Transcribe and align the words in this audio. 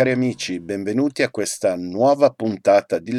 Cari 0.00 0.12
amici, 0.12 0.60
benvenuti 0.60 1.22
a 1.22 1.28
questa 1.28 1.76
nuova 1.76 2.30
puntata 2.30 2.98
di 2.98 3.12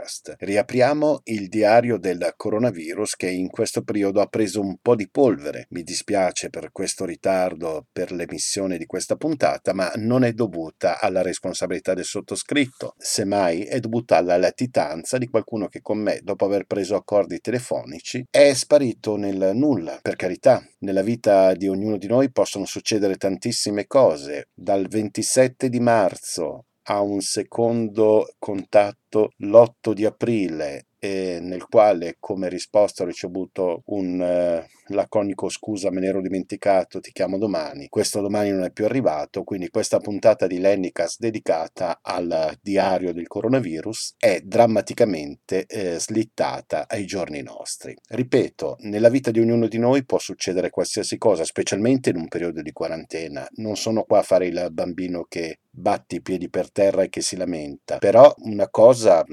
Lennycast. 0.00 0.36
Riapriamo 0.38 1.20
il 1.24 1.48
diario 1.48 1.98
del 1.98 2.32
coronavirus 2.36 3.16
che 3.16 3.30
in 3.30 3.48
questo 3.48 3.82
periodo 3.82 4.20
ha 4.20 4.26
preso 4.26 4.60
un 4.60 4.78
po' 4.80 4.94
di 4.94 5.08
polvere. 5.08 5.66
Mi 5.70 5.82
dispiace 5.82 6.50
per 6.50 6.70
questo 6.72 7.04
ritardo 7.04 7.86
per 7.92 8.12
l'emissione 8.12 8.78
di 8.78 8.86
questa 8.86 9.16
puntata, 9.16 9.72
ma 9.72 9.92
non 9.96 10.24
è 10.24 10.32
dovuta 10.32 10.98
alla 11.00 11.22
responsabilità 11.22 11.94
del 11.94 12.04
sottoscritto, 12.04 12.94
semmai 12.96 13.64
è 13.64 13.80
dovuta 13.80 14.16
alla 14.16 14.36
latitanza 14.36 15.18
di 15.18 15.28
qualcuno 15.28 15.68
che 15.68 15.80
con 15.80 15.98
me, 15.98 16.20
dopo 16.22 16.44
aver 16.44 16.64
preso 16.64 16.96
accordi 16.96 17.40
telefonici, 17.40 18.24
è 18.30 18.52
sparito 18.52 19.16
nel 19.16 19.50
nulla. 19.54 19.98
Per 20.02 20.16
carità, 20.16 20.64
nella 20.80 21.02
vita 21.02 21.54
di 21.54 21.68
ognuno 21.68 21.96
di 21.96 22.06
noi 22.06 22.30
possono 22.30 22.64
succedere 22.64 23.16
tantissime 23.16 23.86
cose. 23.86 24.48
Dal 24.54 24.86
27 24.88 25.68
di 25.68 25.80
marzo 25.80 26.64
a 26.84 27.00
un 27.00 27.20
secondo 27.20 28.34
contatto 28.38 29.32
l'8 29.38 29.92
di 29.92 30.04
aprile 30.04 30.86
e 30.98 31.38
nel 31.40 31.66
quale 31.66 32.16
come 32.18 32.48
risposta 32.48 33.02
ho 33.02 33.06
ricevuto 33.06 33.82
un 33.86 34.20
eh, 34.20 34.68
laconico 34.90 35.48
scusa 35.48 35.90
me 35.90 36.00
ne 36.00 36.06
ero 36.06 36.20
dimenticato 36.20 37.00
ti 37.00 37.12
chiamo 37.12 37.38
domani 37.38 37.88
questo 37.88 38.20
domani 38.20 38.50
non 38.50 38.64
è 38.64 38.70
più 38.70 38.84
arrivato 38.84 39.42
quindi 39.42 39.68
questa 39.70 39.98
puntata 39.98 40.46
di 40.46 40.58
Lennicas 40.58 41.18
dedicata 41.18 41.98
al 42.02 42.56
diario 42.60 43.12
del 43.12 43.26
coronavirus 43.26 44.14
è 44.18 44.40
drammaticamente 44.42 45.66
eh, 45.66 45.98
slittata 45.98 46.86
ai 46.88 47.06
giorni 47.06 47.42
nostri. 47.42 47.96
Ripeto 48.08 48.76
nella 48.80 49.08
vita 49.08 49.30
di 49.30 49.40
ognuno 49.40 49.68
di 49.68 49.78
noi 49.78 50.04
può 50.04 50.18
succedere 50.18 50.70
qualsiasi 50.70 51.18
cosa 51.18 51.44
specialmente 51.44 52.10
in 52.10 52.16
un 52.16 52.28
periodo 52.28 52.62
di 52.62 52.72
quarantena. 52.72 53.46
Non 53.56 53.76
sono 53.76 54.04
qua 54.04 54.18
a 54.18 54.22
fare 54.22 54.46
il 54.46 54.68
bambino 54.70 55.24
che 55.28 55.60
batti 55.70 56.16
i 56.16 56.22
piedi 56.22 56.48
per 56.50 56.70
terra 56.72 57.02
e 57.02 57.08
che 57.08 57.20
si 57.20 57.36
lamenta 57.36 57.98
però 57.98 58.34
una 58.38 58.68
cosa 58.68 59.24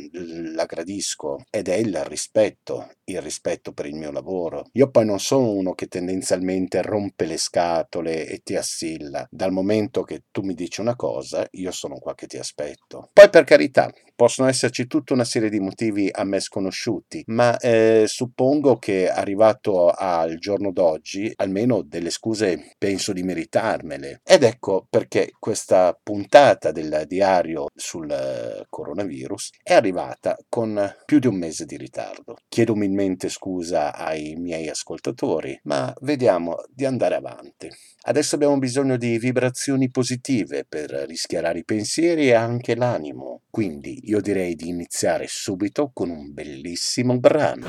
la 0.54 0.66
gradisco 0.66 1.38
ed 1.50 1.68
è 1.68 1.76
il 1.76 2.04
rispetto, 2.06 2.92
il 3.10 3.22
rispetto 3.22 3.74
per 3.74 3.86
il 3.86 3.96
mio 3.96 4.12
lavoro. 4.12 4.66
Io 4.74 4.90
poi 4.90 5.06
non 5.06 5.20
sono 5.20 5.52
uno 5.52 5.74
che 5.74 5.88
tendenzialmente 5.88 6.82
rompe 6.82 7.26
le 7.26 7.38
scatole 7.38 8.28
e 8.28 8.40
ti 8.44 8.56
assilla. 8.56 9.26
Dal 9.30 9.52
momento 9.52 10.04
che 10.04 10.24
tu 10.32 10.42
mi 10.42 10.54
dici 10.54 10.82
una 10.82 10.96
cosa, 10.96 11.48
io 11.52 11.72
sono 11.72 12.00
qua 12.00 12.16
che 12.16 12.28
ti 12.28 12.38
aspetto. 12.38 13.10
Poi 13.14 13.30
per 13.30 13.44
carità, 13.44 13.92
possono 14.18 14.50
esserci 14.50 14.88
tutta 14.88 15.14
una 15.14 15.24
serie 15.24 15.50
di 15.50 15.60
motivi 15.60 16.10
a 16.12 16.24
me 16.24 16.40
sconosciuti, 16.40 17.24
ma 17.28 17.56
eh, 17.60 18.06
suppongo 18.08 18.78
che 18.78 19.10
arrivato 19.10 19.92
al 19.92 20.40
giorno 20.40 20.72
d'oggi, 20.72 21.32
almeno 21.36 21.84
delle 21.84 22.10
scuse 22.10 22.74
penso 22.80 23.14
di 23.14 23.22
meritarmele. 23.22 24.22
Ed 24.26 24.42
ecco 24.42 24.88
perché 24.90 25.34
questa 25.38 25.98
puntata 26.02 26.72
del 26.72 27.04
diario 27.06 27.68
sul 27.76 28.66
coronavirus 28.68 29.52
è 29.62 29.74
arrivata 29.74 30.36
con 30.50 30.96
più 31.06 31.20
di 31.20 31.28
un 31.28 31.36
mese 31.36 31.66
di 31.66 31.78
ritardo. 31.78 32.38
Chiedo 32.50 32.74
umilmente 32.74 33.30
scusa 33.30 33.94
ai 33.94 34.34
miei 34.36 34.68
ascoltatori, 34.68 35.60
ma 35.66 35.94
vediamo 36.02 36.56
di 36.74 36.86
andare 36.86 37.14
avanti. 37.14 37.70
Adesso 38.08 38.36
abbiamo 38.36 38.58
bisogno 38.58 38.98
di 38.98 39.20
vibrazioni 39.20 39.92
positive 39.92 40.66
per 40.68 40.90
rischiarare 41.08 41.60
i 41.60 41.66
pensieri 41.66 42.30
e 42.30 42.34
anche 42.34 42.74
l'animo. 42.74 43.42
Quindi 43.50 44.00
io 44.08 44.22
direi 44.22 44.56
di 44.56 44.70
iniziare 44.70 45.26
subito 45.28 45.92
con 45.94 46.10
un 46.10 46.34
bellissimo 46.34 47.20
brano. 47.20 47.68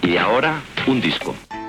E 0.00 0.22
ora 0.22 0.58
un 0.86 1.00
disco. 1.00 1.59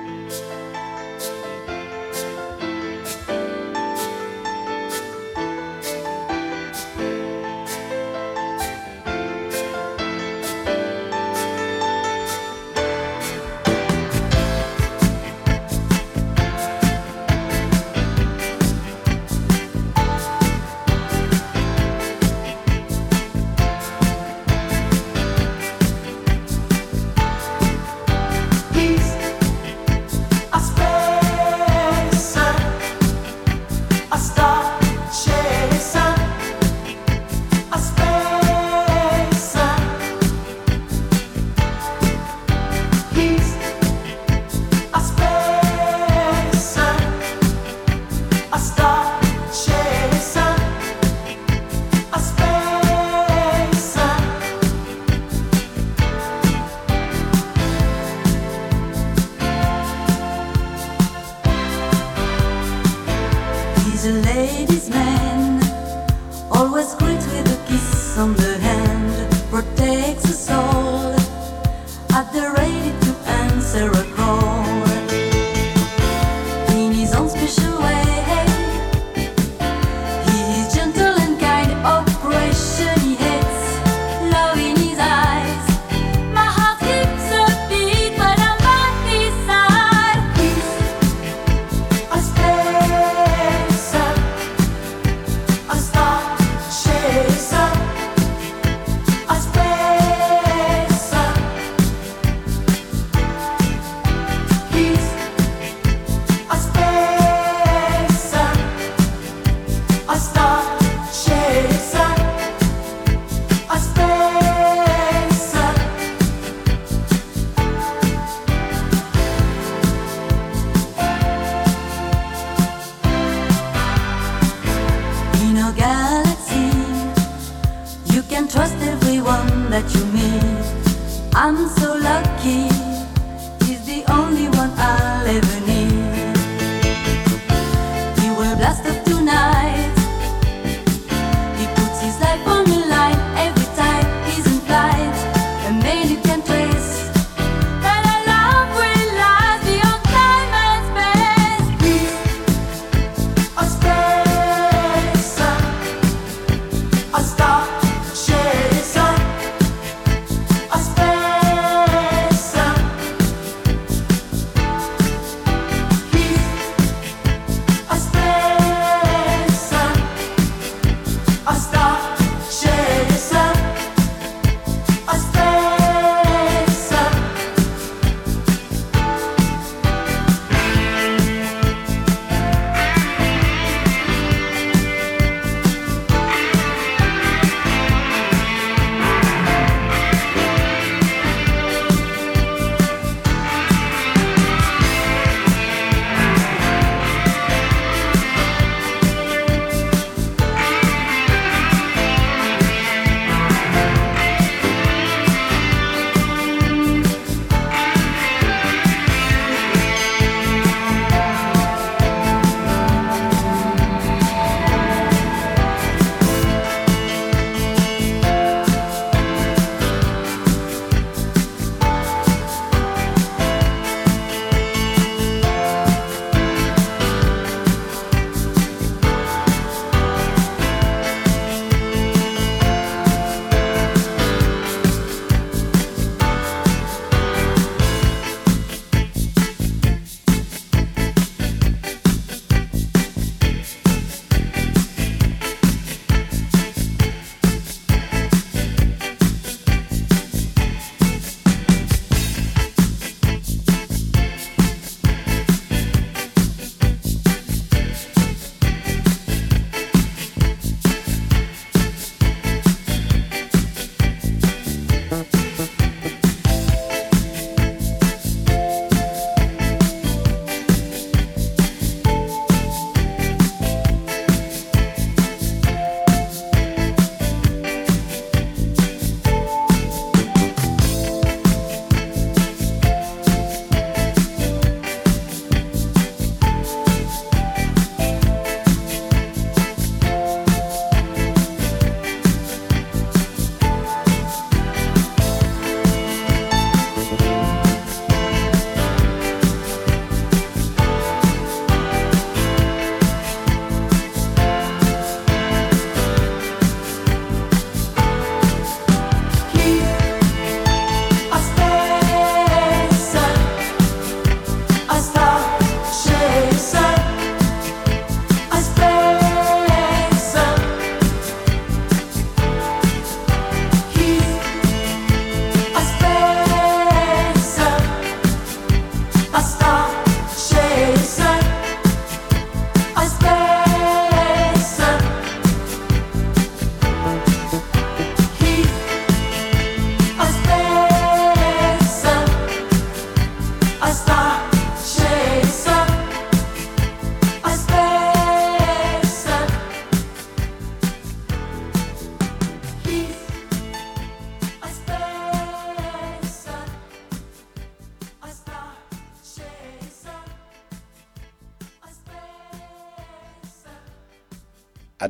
Byzance 77.02 77.32
que 77.34 77.48
je 77.48 78.11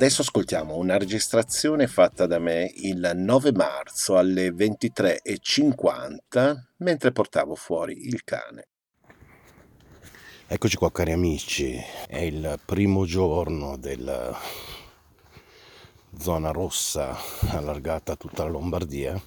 Adesso 0.02 0.22
ascoltiamo 0.22 0.74
una 0.74 0.98
registrazione 0.98 1.86
fatta 1.86 2.26
da 2.26 2.40
me 2.40 2.68
il 2.74 3.12
9 3.14 3.52
marzo 3.52 4.16
alle 4.16 4.48
23.50 4.48 6.56
mentre 6.78 7.12
portavo 7.12 7.54
fuori 7.54 8.08
il 8.08 8.24
cane. 8.24 8.66
Eccoci 10.48 10.76
qua 10.76 10.90
cari 10.90 11.12
amici, 11.12 11.80
è 12.08 12.18
il 12.18 12.58
primo 12.66 13.04
giorno 13.04 13.76
della 13.76 14.36
zona 16.18 16.50
rossa 16.50 17.16
allargata 17.50 18.14
a 18.14 18.16
tutta 18.16 18.42
la 18.42 18.50
Lombardia. 18.50 19.22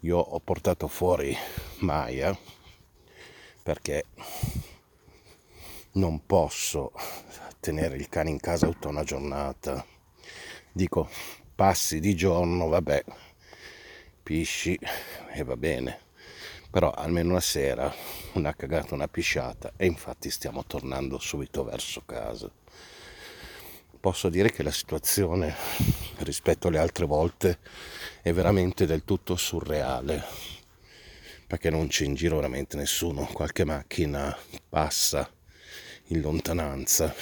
Io 0.00 0.16
ho 0.16 0.40
portato 0.40 0.88
fuori 0.88 1.36
Maya 1.80 2.34
perché 3.62 4.06
non 5.92 6.24
posso 6.24 6.92
tenere 7.60 7.96
il 7.96 8.08
cane 8.08 8.30
in 8.30 8.40
casa 8.40 8.66
tutta 8.66 8.88
una 8.88 9.04
giornata. 9.04 9.84
Dico, 10.72 11.08
passi 11.54 12.00
di 12.00 12.14
giorno, 12.14 12.68
vabbè, 12.68 13.04
pisci 14.22 14.78
e 15.32 15.42
va 15.44 15.56
bene. 15.56 16.00
Però 16.70 16.90
almeno 16.90 17.30
una 17.30 17.40
sera 17.40 17.92
una 18.32 18.54
cagata, 18.54 18.94
una 18.94 19.08
pisciata 19.08 19.72
e 19.76 19.86
infatti 19.86 20.30
stiamo 20.30 20.64
tornando 20.64 21.18
subito 21.18 21.64
verso 21.64 22.02
casa. 22.04 22.50
Posso 23.98 24.28
dire 24.28 24.50
che 24.52 24.62
la 24.62 24.70
situazione 24.70 25.54
rispetto 26.18 26.68
alle 26.68 26.78
altre 26.78 27.06
volte 27.06 27.58
è 28.22 28.32
veramente 28.32 28.86
del 28.86 29.04
tutto 29.04 29.36
surreale 29.36 30.22
perché 31.46 31.70
non 31.70 31.86
c'è 31.86 32.04
in 32.04 32.14
giro 32.14 32.36
veramente 32.36 32.76
nessuno, 32.76 33.24
qualche 33.32 33.64
macchina 33.64 34.36
passa 34.68 35.30
in 36.08 36.20
lontananza 36.20 37.14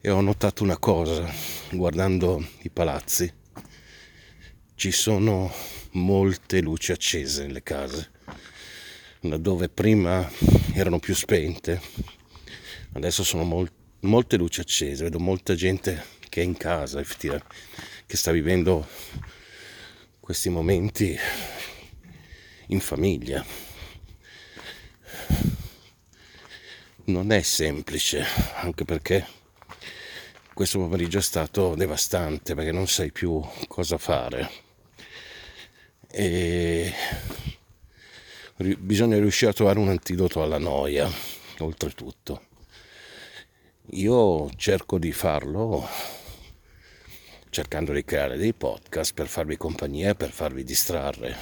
e 0.00 0.10
ho 0.10 0.20
notato 0.20 0.62
una 0.62 0.78
cosa 0.78 1.30
guardando 1.70 2.44
i 2.62 2.70
palazzi. 2.70 3.32
Ci 4.74 4.90
sono 4.90 5.52
molte 5.92 6.60
luci 6.60 6.92
accese 6.92 7.46
nelle 7.46 7.62
case, 7.62 8.10
laddove 9.20 9.68
prima 9.68 10.28
erano 10.74 10.98
più 10.98 11.14
spente, 11.14 11.80
adesso 12.94 13.22
sono 13.22 13.44
mol- 13.44 13.70
molte 14.00 14.36
luci 14.36 14.60
accese, 14.60 15.04
vedo 15.04 15.20
molta 15.20 15.54
gente 15.54 16.04
che 16.28 16.40
è 16.40 16.44
in 16.44 16.56
casa, 16.56 17.00
che 17.02 18.16
sta 18.16 18.32
vivendo 18.32 18.88
questi 20.18 20.48
momenti 20.48 21.16
in 22.68 22.80
famiglia. 22.80 23.44
Non 27.12 27.30
è 27.30 27.42
semplice, 27.42 28.24
anche 28.54 28.86
perché 28.86 29.26
questo 30.54 30.78
pomeriggio 30.78 31.18
è 31.18 31.20
stato 31.20 31.74
devastante 31.74 32.54
perché 32.54 32.72
non 32.72 32.88
sai 32.88 33.12
più 33.12 33.38
cosa 33.68 33.98
fare. 33.98 34.50
E 36.10 36.90
bisogna 38.78 39.18
riuscire 39.18 39.50
a 39.50 39.54
trovare 39.54 39.78
un 39.78 39.90
antidoto 39.90 40.42
alla 40.42 40.56
noia 40.56 41.06
oltretutto. 41.58 42.46
Io 43.90 44.48
cerco 44.56 44.98
di 44.98 45.12
farlo 45.12 45.86
cercando 47.50 47.92
di 47.92 48.04
creare 48.06 48.38
dei 48.38 48.54
podcast 48.54 49.12
per 49.12 49.28
farvi 49.28 49.58
compagnia 49.58 50.14
per 50.14 50.30
farvi 50.30 50.64
distrarre. 50.64 51.36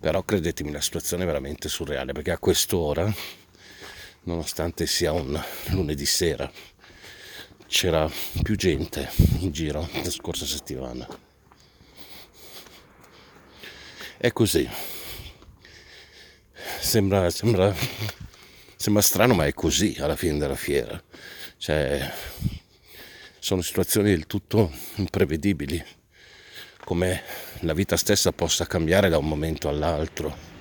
Però 0.00 0.24
credetemi 0.24 0.72
la 0.72 0.80
situazione 0.80 1.22
è 1.22 1.26
veramente 1.26 1.68
surreale 1.68 2.12
perché 2.12 2.32
a 2.32 2.38
quest'ora 2.38 3.14
nonostante 4.24 4.86
sia 4.86 5.12
un 5.12 5.40
lunedì 5.70 6.06
sera 6.06 6.50
c'era 7.74 8.08
più 8.42 8.54
gente 8.56 9.10
in 9.40 9.50
giro 9.50 9.88
la 9.92 10.10
scorsa 10.10 10.46
settimana. 10.46 11.06
È 14.16 14.32
così. 14.32 14.68
Sembra, 16.78 17.28
sembra, 17.30 17.74
sembra 18.76 19.02
strano, 19.02 19.34
ma 19.34 19.46
è 19.46 19.52
così 19.52 19.96
alla 19.98 20.14
fine 20.14 20.38
della 20.38 20.54
fiera. 20.54 21.02
Cioè, 21.58 22.12
sono 23.40 23.60
situazioni 23.60 24.10
del 24.10 24.26
tutto 24.26 24.72
imprevedibili, 24.94 25.84
come 26.84 27.22
la 27.62 27.74
vita 27.74 27.96
stessa 27.96 28.30
possa 28.30 28.66
cambiare 28.66 29.08
da 29.08 29.18
un 29.18 29.26
momento 29.26 29.68
all'altro. 29.68 30.53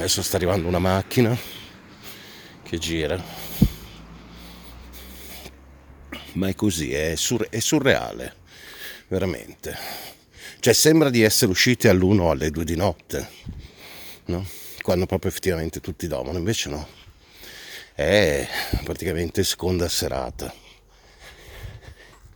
Adesso 0.00 0.22
sta 0.22 0.36
arrivando 0.36 0.66
una 0.66 0.78
macchina 0.78 1.36
che 2.62 2.78
gira 2.78 3.22
ma 6.32 6.48
è 6.48 6.54
così, 6.54 6.90
è, 6.90 7.16
sur- 7.16 7.50
è 7.50 7.60
surreale, 7.60 8.36
veramente. 9.08 9.76
Cioè 10.58 10.72
sembra 10.72 11.10
di 11.10 11.20
essere 11.20 11.50
usciti 11.50 11.86
all'uno 11.86 12.24
o 12.24 12.30
alle 12.30 12.50
due 12.50 12.64
di 12.64 12.76
notte, 12.76 13.28
no? 14.24 14.46
quando 14.80 15.04
proprio 15.04 15.30
effettivamente 15.30 15.80
tutti 15.80 16.06
dormono, 16.06 16.38
invece 16.38 16.70
no, 16.70 16.88
è 17.94 18.48
praticamente 18.82 19.44
seconda 19.44 19.86
serata. 19.86 20.50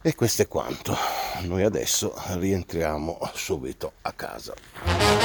E 0.02 0.14
questo 0.14 0.42
è 0.42 0.48
quanto. 0.48 0.94
Noi 1.44 1.62
adesso 1.62 2.14
rientriamo 2.36 3.30
subito 3.32 3.94
a 4.02 4.12
casa. 4.12 5.23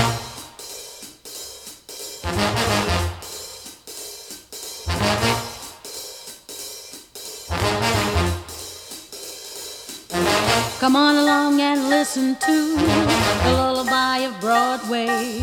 Come 10.79 10.95
on 10.95 11.17
along 11.17 11.59
and 11.59 11.89
listen 11.89 12.37
to 12.37 12.75
the 12.77 13.51
lullaby 13.51 14.19
of 14.19 14.39
Broadway, 14.39 15.41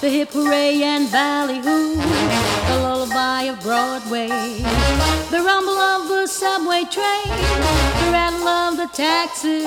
the 0.00 0.08
hip 0.08 0.30
hooray 0.30 0.80
and 0.84 1.10
ballyhoo, 1.10 1.96
the 1.96 2.78
lullaby 2.80 3.42
of 3.50 3.60
Broadway, 3.62 4.28
the 4.28 5.42
rumble 5.44 5.76
of 5.76 6.06
the 6.06 6.28
subway 6.28 6.84
train, 6.84 7.26
the 7.26 8.10
rattle 8.12 8.46
of 8.46 8.76
the 8.76 8.86
taxis, 8.92 9.64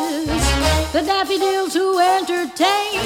the 0.93 1.01
daffodils 1.01 1.73
who 1.73 1.99
entertain 1.99 3.01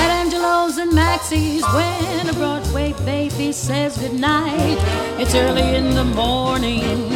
at 0.00 0.08
Angelo's 0.22 0.78
and 0.78 0.90
Maxie's 0.94 1.62
when 1.74 2.30
a 2.30 2.32
Broadway 2.32 2.94
baby 3.04 3.52
says 3.52 3.98
goodnight. 3.98 4.78
It's 5.20 5.34
early 5.34 5.74
in 5.74 5.94
the 5.94 6.04
morning. 6.04 7.15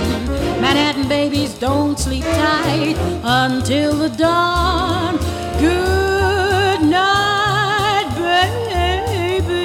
Manhattan 0.72 1.08
babies 1.08 1.52
don't 1.58 1.98
sleep 1.98 2.22
tight 2.22 2.94
until 3.24 3.92
the 3.92 4.08
dawn. 4.08 5.16
Good 5.58 6.82
night, 6.82 8.08
baby. 9.42 9.56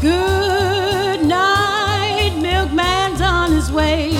Good 0.00 1.24
night, 1.24 2.32
milkman's 2.40 3.20
on 3.20 3.50
his 3.50 3.72
way. 3.72 4.12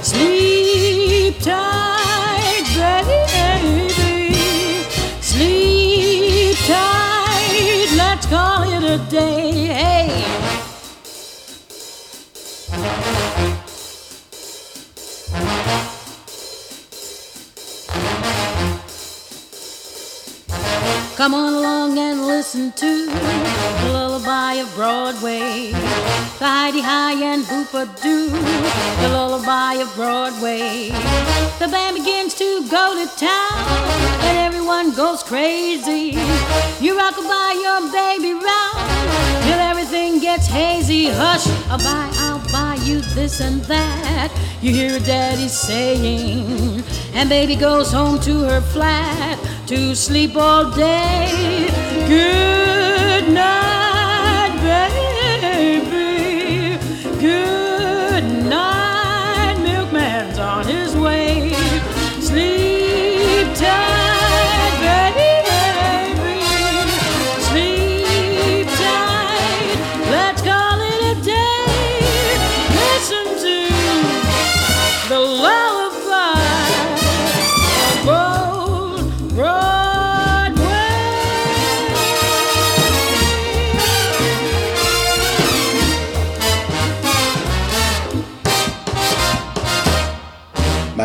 Sleep 0.00 1.40
tight, 1.40 2.64
baby. 2.74 4.32
Sleep 5.20 6.56
tight, 6.64 7.88
let's 7.98 8.24
call 8.24 8.62
it 8.62 8.82
a 8.82 8.96
day. 9.10 9.45
Come 21.16 21.32
on 21.32 21.54
along 21.54 21.98
and 21.98 22.26
listen 22.26 22.72
to 22.72 23.06
the 23.06 23.88
lullaby 23.90 24.60
of 24.60 24.74
Broadway. 24.74 25.70
The 26.38 26.46
Heidi 26.46 26.82
High 26.82 27.14
and 27.14 27.42
Boopa 27.44 27.86
Doo, 28.02 28.28
the 28.28 29.08
lullaby 29.08 29.80
of 29.80 29.94
Broadway. 29.94 30.90
The 31.58 31.68
band 31.68 31.96
begins 31.96 32.34
to 32.34 32.68
go 32.68 32.94
to 33.02 33.06
town 33.16 33.64
and 34.28 34.36
everyone 34.36 34.94
goes 34.94 35.22
crazy. 35.22 36.18
You 36.84 36.98
rock 36.98 37.16
by 37.16 37.56
your 37.64 37.90
baby 37.90 38.34
round 38.34 39.42
till 39.44 39.58
everything 39.58 40.20
gets 40.20 40.46
hazy. 40.46 41.06
Hush, 41.08 41.48
I'll 41.70 41.78
buy, 41.78 42.10
I'll 42.20 42.45
buy 42.56 42.74
you 42.88 43.00
this 43.18 43.40
and 43.40 43.60
that. 43.72 44.30
You 44.62 44.72
hear 44.72 44.98
daddy 44.98 45.48
saying, 45.48 46.82
and 47.12 47.28
baby 47.28 47.54
goes 47.54 47.92
home 47.92 48.18
to 48.20 48.34
her 48.48 48.62
flat 48.74 49.36
to 49.66 49.94
sleep 49.94 50.36
all 50.36 50.64
day. 50.70 51.68
Good 52.08 53.24
night, 53.42 53.75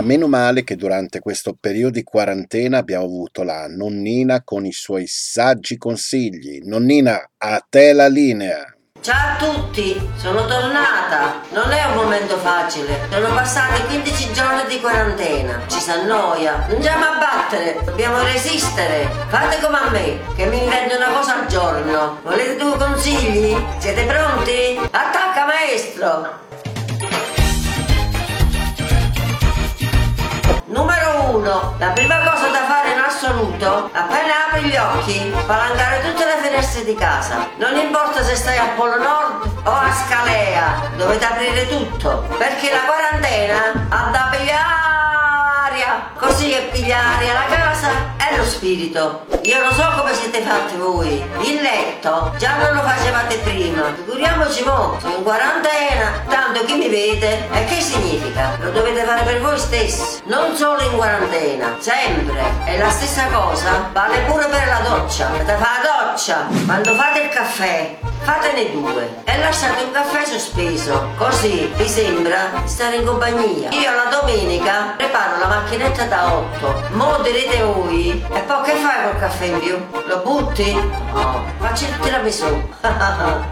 Ma 0.01 0.07
meno 0.07 0.27
male 0.27 0.63
che 0.63 0.75
durante 0.75 1.19
questo 1.19 1.55
periodo 1.59 1.91
di 1.91 2.03
quarantena 2.03 2.79
abbiamo 2.79 3.05
avuto 3.05 3.43
la 3.43 3.67
nonnina 3.67 4.41
con 4.43 4.65
i 4.65 4.71
suoi 4.71 5.05
saggi 5.05 5.77
consigli. 5.77 6.59
Nonnina, 6.63 7.23
a 7.37 7.63
te 7.69 7.93
la 7.93 8.07
linea! 8.07 8.65
Ciao 8.99 9.33
a 9.33 9.37
tutti, 9.37 9.95
sono 10.15 10.47
tornata. 10.47 11.41
Non 11.51 11.71
è 11.71 11.85
un 11.85 11.93
momento 11.93 12.35
facile. 12.37 12.97
Sono 13.11 13.27
passati 13.27 13.83
15 13.85 14.33
giorni 14.33 14.67
di 14.69 14.79
quarantena. 14.79 15.61
Ci 15.67 15.79
si 15.79 15.91
annoia. 15.91 16.65
Non 16.65 16.77
andiamo 16.77 17.05
a 17.05 17.17
battere, 17.19 17.79
dobbiamo 17.85 18.23
resistere. 18.23 19.07
Fate 19.27 19.59
come 19.61 19.77
a 19.77 19.89
me, 19.91 20.19
che 20.35 20.47
mi 20.47 20.63
invento 20.63 20.95
una 20.95 21.09
cosa 21.09 21.41
al 21.41 21.45
giorno. 21.45 22.17
Volete 22.23 22.55
due 22.55 22.75
consigli? 22.75 23.55
Siete 23.77 24.03
pronti? 24.05 24.79
Attacca 24.79 25.45
maestro! 25.45 26.49
Numero 30.71 31.35
1. 31.35 31.75
La 31.79 31.87
prima 31.89 32.17
cosa 32.19 32.47
da 32.47 32.63
fare 32.65 32.93
in 32.93 32.99
assoluto, 32.99 33.89
appena 33.91 34.47
apri 34.47 34.63
gli 34.63 34.77
occhi, 34.77 35.33
spalancare 35.37 36.01
tutte 36.01 36.23
le 36.23 36.37
finestre 36.41 36.85
di 36.85 36.95
casa. 36.95 37.49
Non 37.57 37.75
importa 37.75 38.23
se 38.23 38.37
stai 38.37 38.57
al 38.57 38.69
Polo 38.77 38.97
Nord 38.97 39.51
o 39.65 39.69
a 39.69 39.91
Scalea, 39.91 40.91
dovete 40.95 41.25
aprire 41.25 41.67
tutto, 41.67 42.25
perché 42.37 42.71
la 42.71 42.85
quarantena 42.85 43.87
ha 43.89 44.09
da 44.11 44.29
pigliare 44.31 44.81
aria, 45.71 46.10
così 46.21 46.49
che 46.49 46.69
piglia 46.71 46.99
aria 47.17 47.33
la 47.33 47.45
casa 47.49 47.89
è 48.15 48.37
lo 48.37 48.45
spirito. 48.45 49.25
Io 49.41 49.59
lo 49.59 49.73
so 49.73 49.91
come 49.97 50.13
siete 50.13 50.41
fatti 50.41 50.75
voi. 50.75 51.23
Il 51.41 51.61
letto 51.61 52.31
già 52.37 52.57
non 52.57 52.75
lo 52.75 52.81
facevate 52.83 53.37
prima. 53.37 53.91
Figuriamoci 53.95 54.63
mo, 54.63 54.97
sono 55.01 55.15
in 55.15 55.23
quarantena, 55.23 56.23
tanto 56.29 56.63
chi 56.65 56.75
mi 56.75 56.89
vede? 56.89 57.49
E 57.51 57.65
che 57.65 57.81
significa? 57.81 58.55
Lo 58.59 58.69
dovete 58.69 59.03
fare 59.03 59.23
per 59.23 59.41
voi 59.41 59.57
stessi, 59.57 60.21
non 60.25 60.55
solo 60.55 60.81
in 60.81 60.95
quarantena, 60.95 61.75
sempre. 61.79 62.43
E 62.65 62.77
la 62.77 62.91
stessa 62.91 63.25
cosa 63.31 63.89
vale 63.91 64.19
pure 64.27 64.45
per 64.45 64.67
la 64.67 64.87
doccia. 64.87 65.27
Avete 65.27 65.55
fare 65.55 65.81
la 65.83 66.11
doccia, 66.11 66.47
quando 66.65 66.93
fate 66.93 67.21
il 67.21 67.29
caffè, 67.29 67.97
fatene 68.21 68.71
due 68.71 69.23
e 69.23 69.37
lasciate 69.39 69.83
un 69.83 69.91
caffè 69.91 70.23
sospeso, 70.25 71.09
così 71.17 71.71
vi 71.75 71.87
sembra 71.87 72.51
stare 72.65 72.97
in 72.97 73.05
compagnia. 73.05 73.69
Io 73.71 73.95
la 73.95 74.09
domenica 74.11 74.93
preparo 74.95 75.39
la 75.39 75.47
macchinetta 75.47 76.05
da 76.11 76.33
8, 76.35 76.89
mo 76.91 77.19
direte 77.23 77.63
voi, 77.63 78.21
e 78.33 78.39
poi 78.41 78.61
che 78.63 78.73
fai 78.73 79.03
col 79.03 79.17
caffè 79.17 79.45
in 79.45 79.59
più? 79.59 79.77
Lo 80.07 80.17
butti? 80.17 80.73
No, 80.73 81.45
facci 81.57 81.85
il 81.87 81.99
tiramisù. 81.99 82.69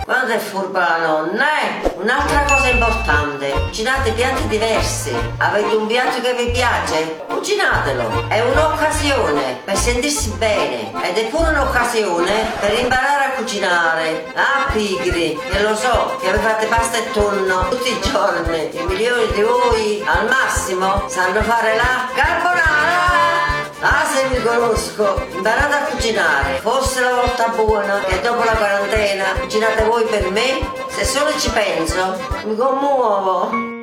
Quando 0.03 0.33
è 0.33 0.37
furba 0.37 0.79
la 0.79 1.07
nonna, 1.07 1.45
eh? 1.61 1.93
Un'altra 1.95 2.43
cosa 2.43 2.67
importante, 2.67 3.51
cucinate 3.51 4.11
piatti 4.11 4.47
diversi. 4.47 5.15
Avete 5.37 5.73
un 5.73 5.87
piatto 5.87 6.19
che 6.19 6.33
vi 6.33 6.51
piace? 6.51 7.23
Cucinatelo. 7.27 8.27
È 8.27 8.41
un'occasione 8.41 9.61
per 9.63 9.77
sentirsi 9.77 10.31
bene 10.31 10.91
ed 11.01 11.17
è 11.17 11.25
pure 11.27 11.51
un'occasione 11.51 12.31
per 12.59 12.77
imparare 12.77 13.25
a 13.25 13.29
cucinare. 13.37 14.33
Ah, 14.35 14.69
pigri, 14.71 15.39
che 15.49 15.61
lo 15.61 15.75
so, 15.75 16.17
che 16.19 16.33
fate 16.33 16.65
pasta 16.65 16.97
e 16.97 17.11
tonno 17.11 17.69
tutti 17.69 17.89
i 17.89 17.99
giorni. 18.01 18.69
I 18.73 18.83
milioni 18.83 19.31
di 19.31 19.41
voi 19.41 20.03
al 20.05 20.27
massimo 20.27 21.07
sanno 21.07 21.41
fare 21.41 21.75
la 21.75 22.09
carbonara. 22.53 23.67
Ah, 23.81 24.05
se 24.05 24.27
mi 24.29 24.41
conosco, 24.41 25.25
imparate 25.31 25.73
a 25.73 25.83
cucinare. 25.85 26.59
Fosse 26.59 27.01
la 27.01 27.13
volta 27.13 27.47
buona 27.49 27.99
che 28.01 28.19
dopo 28.21 28.43
la 28.43 28.55
quarantena 28.55 29.25
cucinate 29.39 29.83
voi 29.83 30.03
per 30.05 30.29
me, 30.31 30.69
se 30.89 31.05
solo 31.05 31.31
ci 31.37 31.49
penso, 31.49 32.17
mi 32.45 32.55
commuovo. 32.55 33.78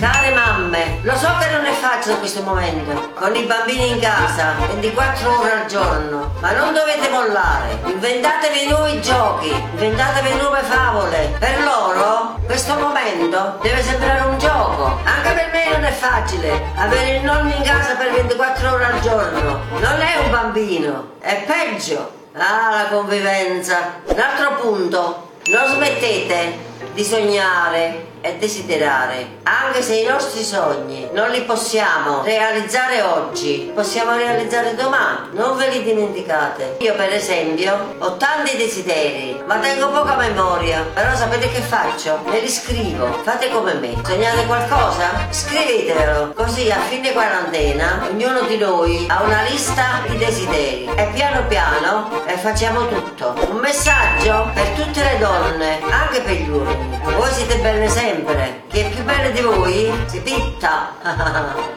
Care 0.00 0.30
mamme, 0.30 1.00
lo 1.02 1.16
so 1.16 1.26
che 1.40 1.50
non 1.50 1.66
è 1.66 1.72
facile 1.72 2.18
questo 2.18 2.40
momento, 2.42 3.10
con 3.14 3.34
i 3.34 3.42
bambini 3.42 3.88
in 3.90 3.98
casa, 3.98 4.54
24 4.68 5.40
ore 5.40 5.52
al 5.52 5.66
giorno, 5.66 6.34
ma 6.38 6.52
non 6.52 6.72
dovete 6.72 7.08
mollare. 7.08 7.80
Inventatevi 7.84 8.68
nuovi 8.68 9.02
giochi, 9.02 9.50
inventatevi 9.50 10.36
nuove 10.36 10.60
favole. 10.62 11.34
Per 11.40 11.62
loro 11.64 12.38
questo 12.46 12.74
momento 12.74 13.58
deve 13.60 13.82
sembrare 13.82 14.28
un 14.28 14.38
gioco. 14.38 15.00
Anche 15.02 15.32
per 15.32 15.50
me 15.52 15.68
non 15.72 15.82
è 15.82 15.90
facile 15.90 16.62
avere 16.76 17.16
il 17.16 17.24
nonno 17.24 17.52
in 17.52 17.62
casa 17.62 17.96
per 17.96 18.12
24 18.12 18.70
ore 18.70 18.84
al 18.84 19.00
giorno. 19.00 19.60
Non 19.80 20.00
è 20.00 20.16
un 20.22 20.30
bambino, 20.30 21.10
è 21.18 21.44
peggio. 21.44 22.12
Ah, 22.34 22.70
la 22.70 22.88
convivenza. 22.88 23.94
L'altro 24.14 24.60
punto, 24.60 25.30
non 25.46 25.66
smettete 25.66 26.66
di 26.92 27.04
sognare 27.04 28.06
e 28.20 28.36
desiderare, 28.36 29.38
anche 29.44 29.82
se 29.82 29.96
i 29.96 30.06
nostri 30.06 30.42
sogni 30.42 31.08
non 31.12 31.30
li 31.30 31.42
possiamo 31.42 32.22
realizzare 32.22 33.02
oggi, 33.02 33.70
possiamo 33.74 34.16
realizzare 34.16 34.74
domani, 34.74 35.28
non 35.32 35.56
ve 35.56 35.68
li 35.68 35.82
dimenticate. 35.82 36.76
Io 36.80 36.94
per 36.94 37.12
esempio 37.12 37.94
ho 37.98 38.16
tanti 38.16 38.56
desideri, 38.56 39.40
ma 39.46 39.58
tengo 39.58 39.90
poca 39.90 40.16
memoria, 40.16 40.84
però 40.92 41.14
sapete 41.14 41.48
che 41.50 41.60
faccio? 41.60 42.20
Me 42.26 42.40
li 42.40 42.48
scrivo, 42.48 43.20
fate 43.22 43.50
come 43.50 43.74
me. 43.74 43.94
Sognate 44.04 44.46
qualcosa? 44.46 45.28
Scrivetelo, 45.30 46.32
così 46.34 46.70
a 46.70 46.80
fine 46.80 47.12
quarantena 47.12 48.08
ognuno 48.10 48.42
di 48.42 48.58
noi 48.58 49.06
ha 49.08 49.22
una 49.22 49.42
lista 49.42 50.02
di 50.06 50.16
desideri 50.16 50.90
e 50.96 51.08
piano 51.14 51.46
piano 51.46 52.24
eh, 52.26 52.36
facciamo 52.36 52.86
tutto. 52.88 53.34
Un 53.50 53.58
messaggio 53.58 54.50
per 54.52 54.66
tutte 54.70 55.02
le 55.02 55.18
donne, 55.18 55.80
anche 55.88 56.20
per 56.20 56.34
gli 56.34 56.48
uomini. 56.48 56.67
Voi 57.16 57.30
siete 57.32 57.56
belle 57.56 57.88
sempre. 57.88 58.62
Chi 58.68 58.80
è 58.80 58.90
più 58.90 59.02
bello 59.02 59.30
di 59.30 59.40
voi 59.40 59.92
si 60.06 60.20
pitta. 60.20 60.94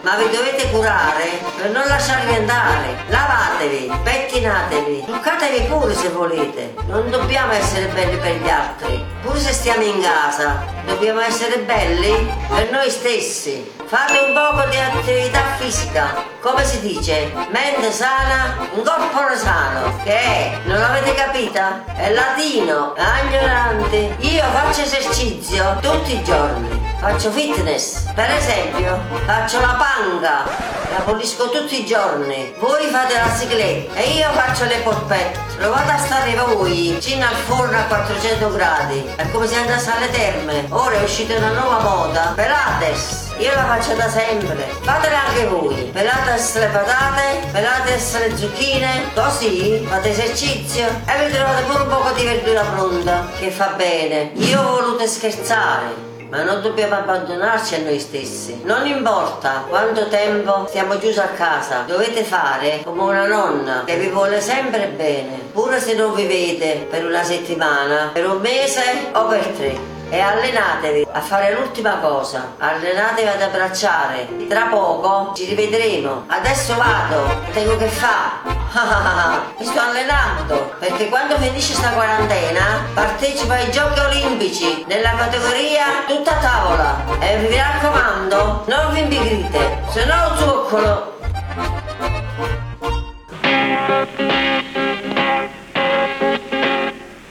Ma 0.01 0.15
vi 0.15 0.35
dovete 0.35 0.69
curare 0.71 1.39
per 1.57 1.71
non 1.71 1.87
lasciarvi 1.87 2.35
andare. 2.35 2.97
Lavatevi, 3.07 3.91
pettinatevi, 4.03 5.03
truccatevi 5.05 5.65
pure 5.67 5.93
se 5.93 6.09
volete. 6.09 6.75
Non 6.87 7.09
dobbiamo 7.09 7.53
essere 7.53 7.85
belli 7.87 8.17
per 8.17 8.35
gli 8.35 8.49
altri. 8.49 9.03
Pure 9.21 9.39
se 9.39 9.53
stiamo 9.53 9.83
in 9.83 10.01
casa, 10.01 10.63
dobbiamo 10.85 11.21
essere 11.21 11.59
belli 11.59 12.31
per 12.47 12.71
noi 12.71 12.89
stessi. 12.89 13.79
Fate 13.91 14.19
un 14.19 14.33
poco 14.33 14.69
di 14.69 14.77
attività 14.77 15.41
fisica, 15.57 16.23
come 16.39 16.63
si 16.63 16.79
dice, 16.79 17.29
mente 17.49 17.91
sana, 17.91 18.55
un 18.71 18.83
corpo 18.83 19.35
sano, 19.35 19.99
che 20.05 20.13
è, 20.13 20.59
non 20.63 20.79
l'avete 20.79 21.13
capita? 21.13 21.83
È 21.93 22.09
latino, 22.13 22.93
ignorante. 23.25 24.15
Io 24.19 24.43
faccio 24.53 24.83
esercizio 24.83 25.77
tutti 25.81 26.15
i 26.15 26.23
giorni. 26.23 26.69
Faccio 27.01 27.31
fitness, 27.31 28.09
per 28.13 28.29
esempio, 28.29 28.97
faccio 29.25 29.59
la 29.59 29.75
panga, 29.77 30.43
la 30.89 31.03
pulisco 31.03 31.49
tutti 31.49 31.81
i 31.81 31.85
giorni. 31.85 32.53
Voi 32.59 32.87
fate 32.87 33.15
la 33.15 33.37
cicletta 33.37 33.99
e 33.99 34.11
io 34.11 34.29
faccio 34.31 34.63
le 34.65 34.77
polpette. 34.83 35.37
Provate 35.57 35.91
a 35.91 35.97
stare 35.97 36.33
voi 36.35 36.91
vicino 36.93 37.25
al 37.25 37.35
forno 37.35 37.77
a 37.77 37.83
400 37.83 38.51
gradi. 38.53 39.05
È 39.17 39.29
come 39.31 39.47
se 39.47 39.55
andasse 39.55 39.91
alle 39.91 40.09
terme. 40.11 40.65
Ora 40.69 40.95
è 40.95 41.03
uscita 41.03 41.35
una 41.35 41.51
nuova 41.51 41.79
moda, 41.81 42.31
Pilates. 42.35 43.30
Io 43.41 43.55
la 43.55 43.65
faccio 43.65 43.95
da 43.95 44.07
sempre. 44.07 44.67
Fatela 44.81 45.25
anche 45.25 45.47
voi. 45.47 45.89
Pelate 45.91 46.59
le 46.59 46.67
patate, 46.67 47.47
pelate 47.51 47.99
le 48.19 48.37
zucchine, 48.37 49.09
così 49.15 49.83
fate 49.89 50.09
esercizio 50.11 50.85
e 50.85 51.25
vi 51.25 51.33
trovate 51.33 51.63
pure 51.63 51.81
un 51.81 51.87
po' 51.87 52.11
di 52.15 52.23
verdura 52.23 52.61
pronta, 52.61 53.25
che 53.39 53.49
fa 53.49 53.73
bene. 53.75 54.29
Io 54.35 54.61
ho 54.61 54.79
voluto 54.79 55.07
scherzare 55.07 56.09
ma 56.29 56.43
non 56.43 56.61
dobbiamo 56.61 56.95
abbandonarci 56.95 57.75
a 57.75 57.79
noi 57.79 57.99
stessi. 57.99 58.61
Non 58.63 58.85
importa 58.85 59.65
quanto 59.67 60.07
tempo 60.07 60.65
stiamo 60.69 60.97
chiusi 60.97 61.19
a 61.19 61.29
casa, 61.35 61.83
dovete 61.85 62.23
fare 62.23 62.81
come 62.85 63.01
una 63.01 63.25
nonna 63.25 63.83
che 63.85 63.97
vi 63.97 64.07
vuole 64.07 64.39
sempre 64.39 64.87
bene, 64.95 65.49
pure 65.51 65.81
se 65.81 65.95
non 65.95 66.13
vi 66.13 66.27
vede 66.27 66.87
per 66.89 67.05
una 67.05 67.23
settimana, 67.23 68.11
per 68.13 68.29
un 68.29 68.39
mese 68.39 69.09
o 69.11 69.25
per 69.25 69.45
tre 69.47 70.00
e 70.11 70.19
allenatevi 70.19 71.07
a 71.09 71.21
fare 71.21 71.53
l'ultima 71.53 71.95
cosa, 71.99 72.55
allenatevi 72.57 73.29
ad 73.29 73.41
abbracciare. 73.41 74.27
Tra 74.49 74.65
poco 74.65 75.31
ci 75.33 75.45
rivedremo. 75.45 76.25
Adesso 76.27 76.75
vado, 76.75 77.33
tengo 77.53 77.77
che 77.77 77.87
fa. 77.87 78.41
Mi 79.57 79.65
sto 79.65 79.79
allenando 79.79 80.75
perché 80.79 81.07
quando 81.07 81.37
finisce 81.37 81.73
sta 81.73 81.89
quarantena 81.91 82.85
partecipo 82.93 83.53
ai 83.53 83.71
giochi 83.71 83.99
olimpici 83.99 84.83
nella 84.87 85.11
categoria 85.15 86.03
tutta 86.07 86.33
tavola 86.35 87.03
e 87.19 87.37
vi 87.37 87.55
raccomando 87.55 88.65
non 88.67 88.93
vi 88.93 88.99
impigrite, 88.99 89.83
se 89.89 90.05
no 90.05 90.35
zuccolo. 90.37 91.19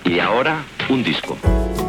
Y 0.05 0.19
ahora 0.19 0.63
un 0.89 1.03
disco. 1.03 1.80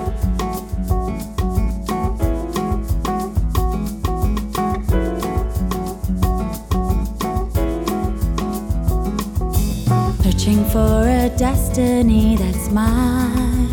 Searching 10.42 10.66
for 10.72 11.04
a 11.08 11.30
destiny 11.38 12.36
that's 12.36 12.72
mine. 12.72 13.70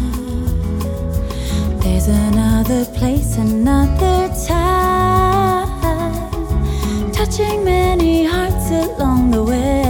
There's 1.80 2.08
another 2.08 2.84
place, 2.84 3.38
another 3.38 4.28
time. 4.46 5.70
Touching 7.10 7.64
many 7.64 8.26
hearts 8.26 8.70
along 8.70 9.30
the 9.30 9.42
way. 9.44 9.87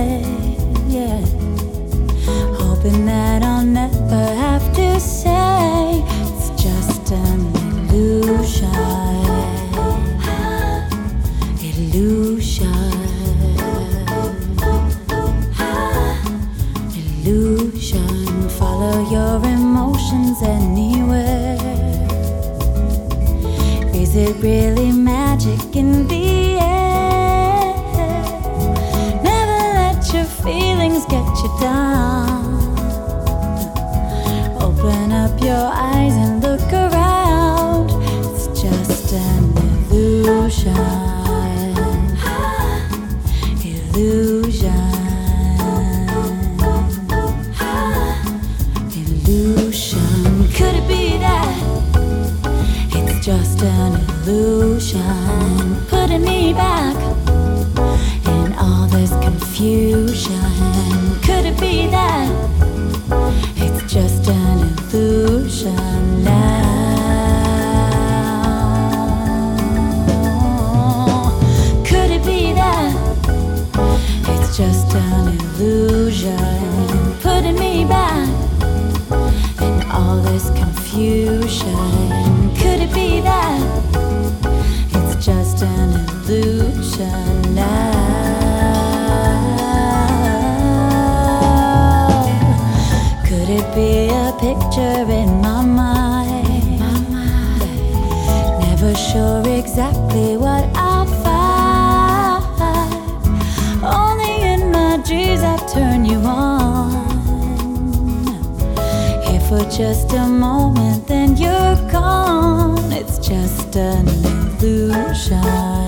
to 114.69 115.15
shine. 115.15 115.88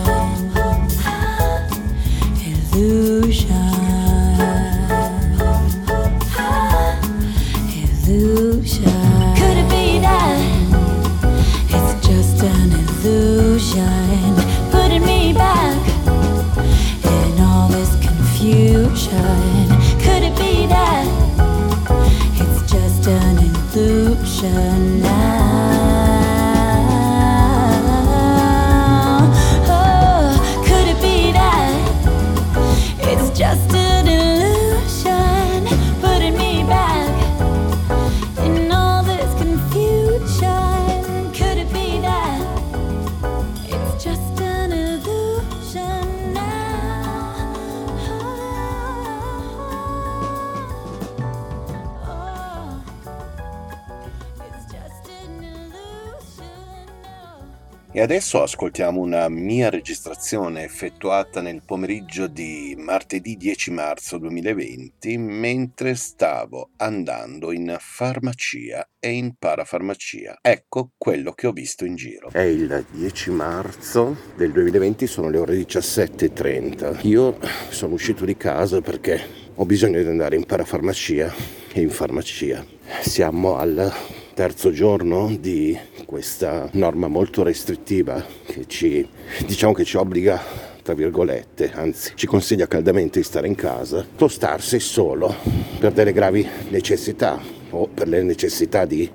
E 58.01 58.03
adesso 58.03 58.43
ascoltiamo 58.43 58.99
una 58.99 59.29
mia 59.29 59.69
registrazione 59.69 60.65
effettuata 60.65 61.43
nel 61.43 61.61
pomeriggio 61.63 62.29
di 62.29 62.75
martedì 62.79 63.37
10 63.37 63.73
marzo 63.73 64.17
2020 64.17 65.19
mentre 65.19 65.95
stavo 65.95 66.71
andando 66.79 67.53
in 67.53 67.77
farmacia 67.79 68.89
e 68.99 69.11
in 69.11 69.35
parafarmacia. 69.39 70.39
Ecco 70.41 70.93
quello 70.97 71.33
che 71.33 71.47
ho 71.47 71.53
visto 71.53 71.85
in 71.85 71.97
giro. 71.97 72.31
È 72.33 72.41
il 72.41 72.87
10 72.91 73.31
marzo 73.33 74.17
del 74.35 74.53
2020, 74.53 75.07
sono 75.07 75.29
le 75.29 75.37
ore 75.37 75.57
17.30. 75.57 77.07
Io 77.07 77.37
sono 77.69 77.93
uscito 77.93 78.25
di 78.25 78.35
casa 78.35 78.81
perché 78.81 79.21
ho 79.57 79.67
bisogno 79.67 80.01
di 80.01 80.09
andare 80.09 80.37
in 80.37 80.47
parafarmacia 80.47 81.35
e 81.71 81.83
in 81.83 81.91
farmacia. 81.91 82.65
Siamo 83.03 83.59
al 83.59 83.93
terzo 84.35 84.73
giorno 84.73 85.35
di 85.38 85.79
questa 86.07 86.69
norma 86.73 87.09
molto 87.09 87.43
restrittiva 87.43 88.25
che 88.47 88.64
ci 88.66 89.07
diciamo 89.47 89.73
che 89.73 89.85
ci 89.85 89.97
obbliga 89.97 90.69
tra 90.83 90.95
virgolette, 90.95 91.71
anzi 91.73 92.12
ci 92.14 92.27
consiglia 92.27 92.66
caldamente 92.66 93.21
di 93.21 93.25
stare 93.25 93.47
in 93.47 93.55
casa, 93.55 94.03
spostarsi 94.03 94.81
solo 94.81 95.35
per 95.79 95.93
delle 95.93 96.12
gravi 96.12 96.47
necessità 96.71 97.38
o 97.71 97.87
per 97.87 98.09
le 98.09 98.23
necessità 98.23 98.85
di 98.85 99.09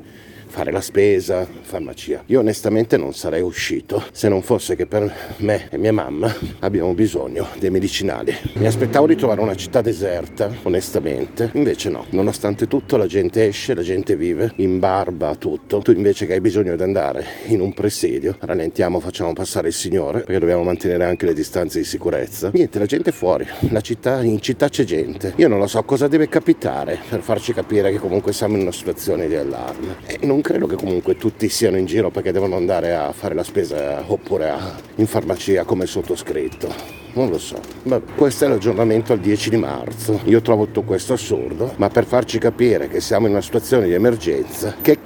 fare 0.56 0.72
la 0.72 0.80
spesa, 0.80 1.46
farmacia. 1.64 2.24
Io 2.28 2.40
onestamente 2.40 2.96
non 2.96 3.14
sarei 3.14 3.42
uscito 3.42 4.02
se 4.14 4.30
non 4.30 4.42
fosse 4.42 4.78
che 4.78 4.86
per 4.86 5.14
me 5.40 5.68
e 5.70 5.78
mia 5.78 5.92
mamma 5.92 6.34
abbiamo 6.60 6.94
bisogno 6.94 7.48
dei 7.60 7.70
medicinali. 7.70 8.34
Mi 8.54 8.66
aspettavo 8.66 9.06
di 9.06 9.18
trovare 9.18 9.42
una 9.42 9.56
città 9.56 9.82
deserta, 9.82 10.50
onestamente, 10.64 11.50
invece 11.56 11.90
no. 11.90 12.06
Nonostante 12.12 12.68
tutto 12.68 12.96
la 12.96 13.06
gente 13.06 13.46
esce, 13.46 13.76
la 13.76 13.82
gente 13.82 14.16
vive, 14.16 14.54
in 14.56 14.80
barba 14.80 15.36
tutto. 15.36 15.80
Tu 15.80 15.92
invece 15.92 16.26
che 16.26 16.32
hai 16.32 16.40
bisogno 16.40 16.74
di 16.78 16.84
andare 16.84 17.26
in 17.48 17.60
un 17.60 17.74
presidio, 17.74 18.38
rallentiamo, 18.40 19.02
facciamo 19.02 19.34
passare 19.34 19.68
il 19.68 19.74
Signore, 19.74 20.20
perché 20.20 20.40
dobbiamo 20.40 20.64
mantenere 20.64 21.04
anche 21.04 21.26
le 21.26 21.34
distanze 21.34 21.80
di 21.80 21.86
sicurezza. 21.86 22.52
Niente, 22.54 22.80
la 22.80 22.86
gente 22.86 23.10
è 23.10 23.14
fuori, 23.14 23.46
la 23.72 23.82
città, 23.82 24.24
in 24.24 24.40
città 24.40 24.70
c'è 24.70 24.86
gente. 24.86 25.34
Io 25.36 25.50
non 25.50 25.60
lo 25.60 25.68
so 25.68 25.84
cosa 25.84 26.08
deve 26.08 26.30
capitare 26.30 26.98
per 27.10 27.20
farci 27.20 27.52
capire 27.52 27.92
che 27.92 28.00
comunque 28.00 28.32
siamo 28.32 28.56
in 28.56 28.62
una 28.62 28.72
situazione 28.72 29.28
di 29.28 29.36
allarme. 29.36 29.98
E 30.06 30.20
non 30.22 30.44
credo 30.46 30.68
che 30.68 30.76
comunque 30.76 31.16
tutti 31.16 31.50
siano 31.50 31.76
in 31.76 31.88
giro 31.88 32.12
perché 32.12 32.32
devono 32.32 32.56
andare 32.56 32.94
a 32.94 33.12
fare 33.14 33.34
la 33.34 33.44
spesa 33.44 34.04
oppure 34.06 34.50
a- 34.52 34.76
in 34.98 35.08
farmacia 35.08 35.64
come 35.64 35.88
sottoscritto. 35.88 36.72
Non 37.14 37.30
lo 37.30 37.40
so. 37.40 37.60
Vabbè, 37.82 38.14
questo 38.16 38.46
è 38.46 38.48
l'aggiornamento 38.48 39.12
al 39.12 39.20
10 39.20 39.50
di 39.50 39.58
marzo. 39.58 40.20
Io 40.26 40.42
trovo 40.42 40.66
tutto 40.66 40.84
questo 40.84 41.14
assurdo, 41.14 41.74
ma 41.78 41.90
per 41.90 42.06
farci 42.06 42.38
capire 42.38 42.88
che 42.90 43.02
siamo 43.02 43.26
in 43.26 43.32
una 43.32 43.42
situazione 43.42 43.88
di 43.88 43.94
emergenza, 43.94 44.76
che 44.82 45.00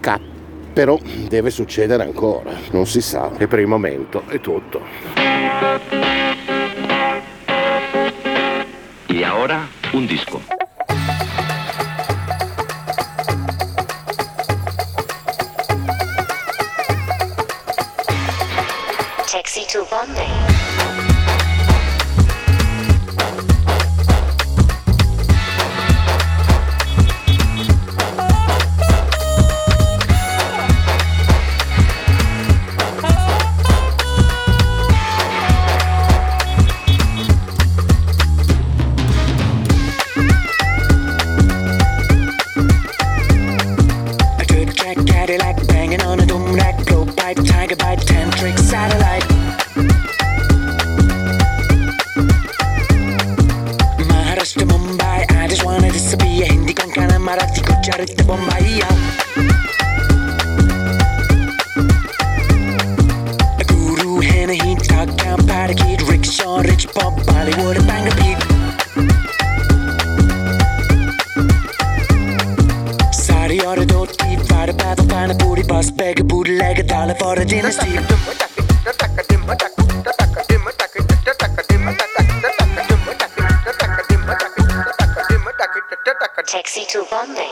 cappero 0.00 0.98
deve 1.28 1.50
succedere 1.50 2.02
ancora. 2.02 2.52
Non 2.70 2.86
si 2.86 3.02
sa. 3.02 3.32
E 3.36 3.46
per 3.48 3.58
il 3.58 3.66
momento 3.66 4.22
è 4.28 4.40
tutto. 4.40 4.80
Y 9.08 9.22
ahora, 9.22 9.66
un 9.92 10.06
disco. 10.06 10.55
Taxi 19.36 19.66
to 19.66 19.84
Bombay. 19.90 20.45
To 86.88 87.04
Bombay. 87.10 87.45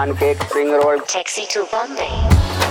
one 0.00 0.16
pancake 0.16 0.42
spring 0.48 0.70
roll. 0.70 0.98
Taxi 1.00 1.44
to 1.50 1.66
Bombay. 1.70 2.69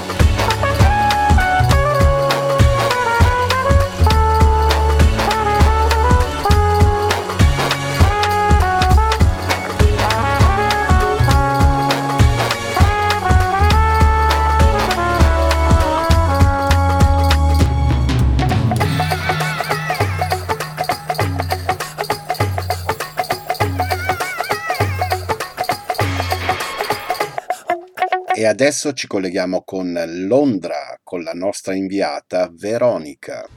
Adesso 28.61 28.91
ci 28.91 29.07
colleghiamo 29.07 29.63
con 29.63 29.97
Londra, 30.27 30.99
con 31.01 31.23
la 31.23 31.31
nostra 31.31 31.73
inviata 31.75 32.51
Veronica. 32.51 33.47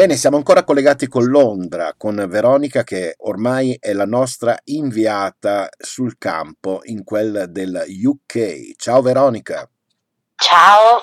Bene, 0.00 0.16
siamo 0.16 0.38
ancora 0.38 0.64
collegati 0.64 1.08
con 1.08 1.26
Londra, 1.26 1.92
con 1.94 2.24
Veronica 2.26 2.84
che 2.84 3.16
ormai 3.18 3.76
è 3.78 3.92
la 3.92 4.06
nostra 4.06 4.58
inviata 4.64 5.68
sul 5.76 6.16
campo 6.16 6.80
in 6.84 7.04
quel 7.04 7.48
del 7.50 7.84
UK. 7.86 8.76
Ciao 8.76 9.02
Veronica. 9.02 9.68
Ciao, 10.36 11.02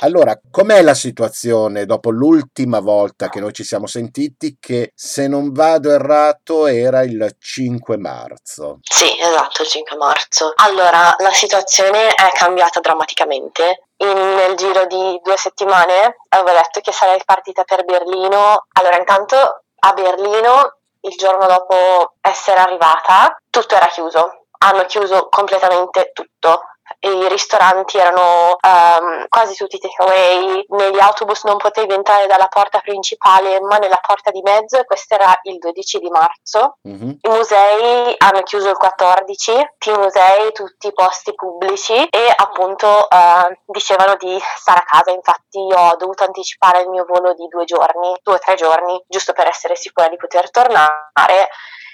Allora, 0.00 0.40
com'è 0.50 0.82
la 0.82 0.94
situazione 0.94 1.86
dopo 1.86 2.10
l'ultima 2.10 2.80
volta 2.80 3.28
che 3.28 3.38
noi 3.38 3.52
ci 3.52 3.62
siamo 3.62 3.86
sentiti, 3.86 4.56
che 4.58 4.90
se 4.96 5.28
non 5.28 5.52
vado 5.52 5.92
errato 5.92 6.66
era 6.66 7.02
il 7.02 7.36
5 7.38 7.96
marzo? 7.96 8.80
sì, 8.82 9.06
esatto, 9.20 9.62
il 9.62 9.68
5 9.68 9.96
marzo. 9.96 10.52
Allora, 10.56 11.14
la 11.16 11.32
situazione 11.32 12.08
è 12.08 12.32
cambiata 12.36 12.80
drammaticamente. 12.80 13.90
In- 14.02 14.34
nel 14.34 14.56
giro 14.56 14.86
di 14.86 15.20
due 15.22 15.36
settimane 15.36 16.16
avevo 16.30 16.56
detto 16.56 16.80
che 16.80 16.92
sarei 16.92 17.20
partita 17.24 17.62
per 17.64 17.84
Berlino. 17.84 18.66
Allora, 18.72 18.96
intanto 18.96 19.62
a 19.78 19.92
Berlino, 19.92 20.76
il 21.02 21.16
giorno 21.16 21.46
dopo 21.46 22.14
essere 22.20 22.60
arrivata, 22.60 23.36
tutto 23.50 23.74
era 23.74 23.86
chiuso. 23.86 24.46
Hanno 24.58 24.84
chiuso 24.86 25.28
completamente 25.28 26.10
tutto. 26.12 26.62
E 27.04 27.10
i 27.10 27.28
ristoranti 27.28 27.98
erano 27.98 28.56
ehm, 28.60 29.26
quasi 29.28 29.56
tutti 29.56 29.76
takeaway, 29.76 30.64
negli 30.68 31.00
autobus 31.00 31.42
non 31.42 31.56
potevi 31.56 31.92
entrare 31.92 32.28
dalla 32.28 32.46
porta 32.46 32.78
principale 32.78 33.60
ma 33.60 33.78
nella 33.78 33.98
porta 34.00 34.30
di 34.30 34.40
mezzo 34.40 34.78
e 34.78 34.84
questo 34.84 35.14
era 35.14 35.36
il 35.42 35.58
12 35.58 35.98
di 35.98 36.08
marzo. 36.10 36.76
Mhm. 36.82 37.18
I 37.22 37.28
musei 37.28 38.14
hanno 38.18 38.42
chiuso 38.42 38.70
il 38.70 38.76
14, 38.76 39.52
tutti 39.78 39.90
i 39.90 40.00
musei, 40.00 40.52
tutti 40.52 40.86
i 40.86 40.92
posti 40.92 41.34
pubblici 41.34 41.92
e 41.92 42.32
appunto 42.36 43.10
eh, 43.10 43.58
dicevano 43.66 44.14
di 44.14 44.38
stare 44.56 44.78
a 44.78 44.84
casa, 44.84 45.10
infatti 45.10 45.58
io 45.58 45.76
ho 45.76 45.96
dovuto 45.96 46.22
anticipare 46.22 46.82
il 46.82 46.88
mio 46.88 47.04
volo 47.04 47.34
di 47.34 47.48
due 47.48 47.64
giorni, 47.64 48.14
due 48.22 48.34
o 48.34 48.38
tre 48.38 48.54
giorni, 48.54 49.02
giusto 49.08 49.32
per 49.32 49.48
essere 49.48 49.74
sicura 49.74 50.08
di 50.08 50.16
poter 50.16 50.52
tornare 50.52 51.48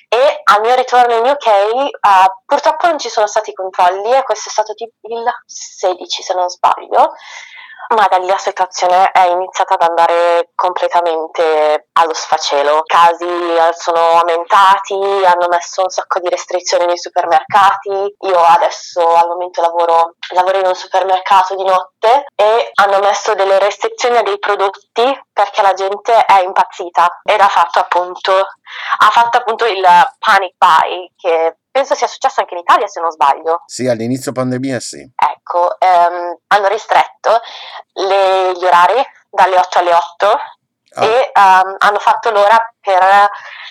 e 0.09 0.41
al 0.45 0.61
mio 0.63 0.75
ritorno 0.75 1.15
in 1.15 1.27
UK 1.27 1.47
eh, 1.47 1.93
purtroppo 2.47 2.87
non 2.87 2.99
ci 2.99 3.09
sono 3.09 3.27
stati 3.27 3.53
controlli 3.53 4.13
e 4.13 4.23
questo 4.23 4.49
è 4.49 4.53
stato 4.53 4.73
il 4.77 4.91
16 5.45 6.23
se 6.23 6.35
non 6.35 6.49
sbaglio 6.49 7.13
ma 7.95 8.07
da 8.09 8.19
lì 8.19 8.27
la 8.27 8.37
situazione 8.37 9.11
è 9.11 9.29
iniziata 9.29 9.75
ad 9.75 9.83
andare 9.83 10.51
completamente 10.55 11.89
allo 11.93 12.15
sfacelo. 12.15 12.79
I 12.79 12.83
casi 12.85 13.25
eh, 13.25 13.73
sono 13.73 14.19
aumentati, 14.19 14.95
hanno 14.95 15.49
messo 15.49 15.83
un 15.83 15.89
sacco 15.89 16.21
di 16.21 16.29
restrizioni 16.29 16.87
nei 16.87 16.99
supermercati. 16.99 18.15
Io 18.19 18.39
adesso 18.39 19.01
al 19.15 19.29
momento 19.29 19.61
lavoro, 19.61 20.15
lavoro 20.35 20.59
in 20.59 20.67
un 20.67 20.75
supermercato 20.75 21.55
di 21.55 21.65
notte 21.65 22.27
e 22.35 22.71
hanno 22.75 22.99
messo 23.01 23.35
delle 23.35 23.59
restrizioni 23.59 24.17
a 24.17 24.23
dei 24.23 24.39
prodotti 24.39 25.27
perché 25.33 25.63
la 25.63 25.73
gente 25.73 26.25
è 26.25 26.43
impazzita 26.43 27.21
ed 27.23 27.41
ha 27.41 27.49
fatto 27.49 27.79
appunto, 27.79 28.33
ha 28.33 29.11
fatto 29.11 29.39
appunto 29.39 29.65
il 29.67 29.85
panic 30.19 30.55
buy 30.59 31.13
che 31.17 31.57
penso 31.79 31.95
sia 31.95 32.09
successo 32.09 32.41
anche 32.41 32.55
in 32.55 32.61
Italia 32.61 32.87
se 32.89 33.01
non 33.01 33.11
sbaglio. 33.11 33.63
Sì, 33.67 33.87
all'inizio 33.87 34.33
pandemia 34.33 34.81
sì. 34.81 35.09
Ecco, 35.15 35.79
ehm, 35.79 36.37
hanno 36.49 36.67
ristretto 36.69 37.41
le- 37.95 38.53
gli 38.57 38.65
orari 38.65 39.01
dalle 39.31 39.57
8 39.59 39.79
alle 39.79 39.95
8 39.95 40.39
Ah. 40.95 41.05
e 41.05 41.31
ehm, 41.33 41.75
hanno 41.79 41.99
fatto 41.99 42.31
l'ora 42.31 42.57
per 42.81 43.29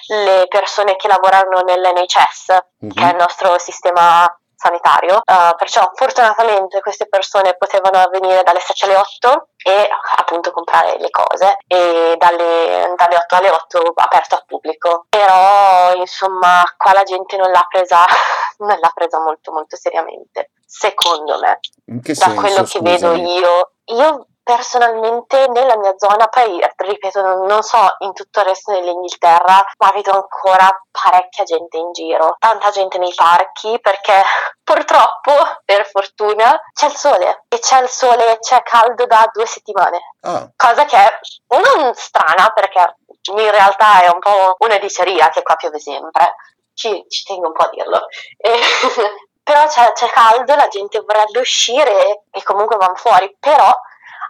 le 0.09 0.45
persone 0.47 0.95
che 0.95 1.07
lavorano 1.07 1.61
nell'NHS, 1.61 2.57
Mhm. 2.79 2.93
che 2.93 3.03
è 3.03 3.09
il 3.09 3.15
nostro 3.17 3.57
sistema 3.59 4.25
sanitario. 4.55 5.21
Eh, 5.25 5.53
perciò 5.57 5.91
fortunatamente 5.93 6.79
queste 6.79 7.07
persone 7.07 7.55
potevano 7.57 8.07
venire 8.11 8.41
dalle 8.43 8.59
7 8.59 8.85
alle 8.85 8.95
8 8.95 9.49
e 9.67 9.89
appunto 10.15 10.51
comprare 10.51 10.97
le 10.97 11.09
cose 11.09 11.57
e 11.67 12.15
dalle, 12.17 12.93
dalle 12.95 13.15
8 13.17 13.35
alle 13.35 13.49
8 13.49 13.91
aperto 13.95 14.35
al 14.35 14.45
pubblico. 14.45 15.05
Però 15.09 15.93
insomma 15.95 16.63
qua 16.77 16.93
la 16.93 17.03
gente 17.03 17.35
non 17.35 17.51
l'ha 17.51 17.65
presa, 17.69 18.05
non 18.59 18.77
l'ha 18.79 18.91
presa 18.93 19.19
molto 19.19 19.51
molto 19.51 19.75
seriamente, 19.75 20.51
secondo 20.65 21.37
me 21.39 21.59
da 21.83 22.13
senso, 22.13 22.33
quello 22.33 22.63
che 22.63 22.79
vedo 22.81 23.13
io. 23.13 23.71
Io 23.89 24.27
personalmente 24.47 25.49
nella 25.49 25.75
mia 25.75 25.93
zona, 25.97 26.25
poi 26.27 26.57
ripeto, 26.77 27.21
non, 27.21 27.45
non 27.47 27.61
so 27.63 27.85
in 27.99 28.13
tutto 28.13 28.39
il 28.39 28.45
resto 28.45 28.71
dell'Inghilterra, 28.71 29.61
ma 29.77 29.91
vedo 29.93 30.13
ancora 30.13 30.69
parecchia 30.89 31.43
gente 31.43 31.75
in 31.75 31.91
giro, 31.91 32.37
tanta 32.39 32.69
gente 32.69 32.97
nei 32.97 33.13
parchi 33.13 33.77
perché 33.81 34.23
purtroppo, 34.63 35.33
per 35.65 35.85
fortuna, 35.85 36.57
c'è 36.71 36.85
il 36.85 36.95
sole 36.95 37.43
e 37.49 37.59
c'è 37.59 37.81
il 37.81 37.89
sole 37.89 38.31
e 38.31 38.39
c'è 38.39 38.63
caldo 38.63 39.05
da 39.05 39.29
due 39.33 39.45
settimane. 39.45 39.99
Ah, 40.21 40.49
cosa 40.55 40.85
che 40.85 40.95
è 40.95 41.19
non 41.47 41.93
strana 41.93 42.49
perché 42.51 42.95
in 43.35 43.51
realtà 43.51 44.01
è 44.03 44.07
un 44.07 44.19
po' 44.19 44.55
una 44.59 44.77
diceria 44.77 45.27
che 45.27 45.41
qua 45.41 45.55
piove 45.55 45.79
sempre, 45.79 46.35
ci, 46.73 47.03
ci 47.09 47.23
tengo 47.25 47.47
un 47.47 47.53
po' 47.53 47.63
a 47.63 47.69
dirlo. 47.69 48.07
E- 48.37 48.61
però 49.43 49.67
c'è, 49.67 49.91
c'è 49.91 50.07
caldo, 50.07 50.55
la 50.55 50.69
gente 50.69 51.01
vorrebbe 51.01 51.39
uscire 51.39 52.23
e 52.31 52.43
comunque 52.43 52.77
vanno 52.77 52.95
fuori, 52.95 53.35
però 53.37 53.73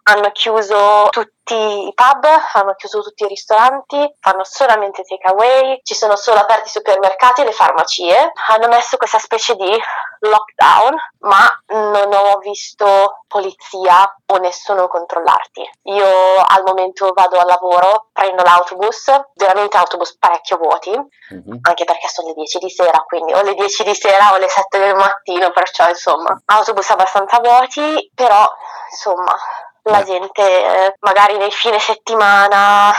hanno 0.10 0.32
chiuso 0.32 1.08
tutti 1.10 1.54
i 1.56 1.94
pub, 1.94 2.26
hanno 2.54 2.76
chiuso 2.76 3.02
tutti 3.02 3.24
i 3.24 3.28
ristoranti, 3.28 4.16
fanno 4.20 4.44
solamente 4.44 5.04
takeaway, 5.04 5.80
ci 5.84 5.96
sono 5.96 6.16
solo 6.16 6.40
aperti 6.40 6.68
i 6.68 6.72
supermercati 6.72 7.42
e 7.42 7.46
le 7.46 7.52
farmacie. 7.52 8.32
Hanno 8.48 8.68
messo 8.68 8.98
questa 8.98 9.20
specie 9.20 9.56
di 9.56 9.78
lockdown, 10.20 10.96
ma 11.20 11.46
non 11.68 12.14
ho 12.14 12.38
visto 12.40 13.24
polizia 13.28 14.16
o 14.28 14.38
nessuno 14.38 14.88
controllarti. 14.88 15.70
Io 15.84 16.06
al 16.06 16.64
momento 16.66 17.12
vado 17.14 17.38
al 17.38 17.48
lavoro, 17.48 18.08
prendo 18.14 18.44
l'autobus, 18.44 19.12
veramente 19.36 19.78
autobus 19.78 20.18
parecchio 20.18 20.58
vuoti, 20.58 20.92
mhm. 20.92 21.60
anche 21.62 21.84
perché 21.84 22.08
sono 22.08 22.30
le 22.30 22.34
10 22.34 22.60
di 22.60 22.70
sera, 22.70 23.04
quindi 23.06 23.34
o 23.34 23.42
le 23.42 23.54
10 23.54 23.84
di 23.84 23.94
sera 23.94 24.34
o 24.34 24.38
le 24.38 24.48
7 24.48 24.80
del 24.80 24.96
mattino, 24.96 25.52
perciò 25.52 25.88
insomma, 25.90 26.42
autobus 26.46 26.90
abbastanza 26.90 27.40
vuoti, 27.40 28.12
però 28.16 28.50
insomma, 28.90 29.36
la 29.90 30.04
gente 30.04 30.42
eh, 30.42 30.94
magari 31.00 31.38
nel 31.38 31.52
fine 31.52 31.80
settimana 31.80 32.92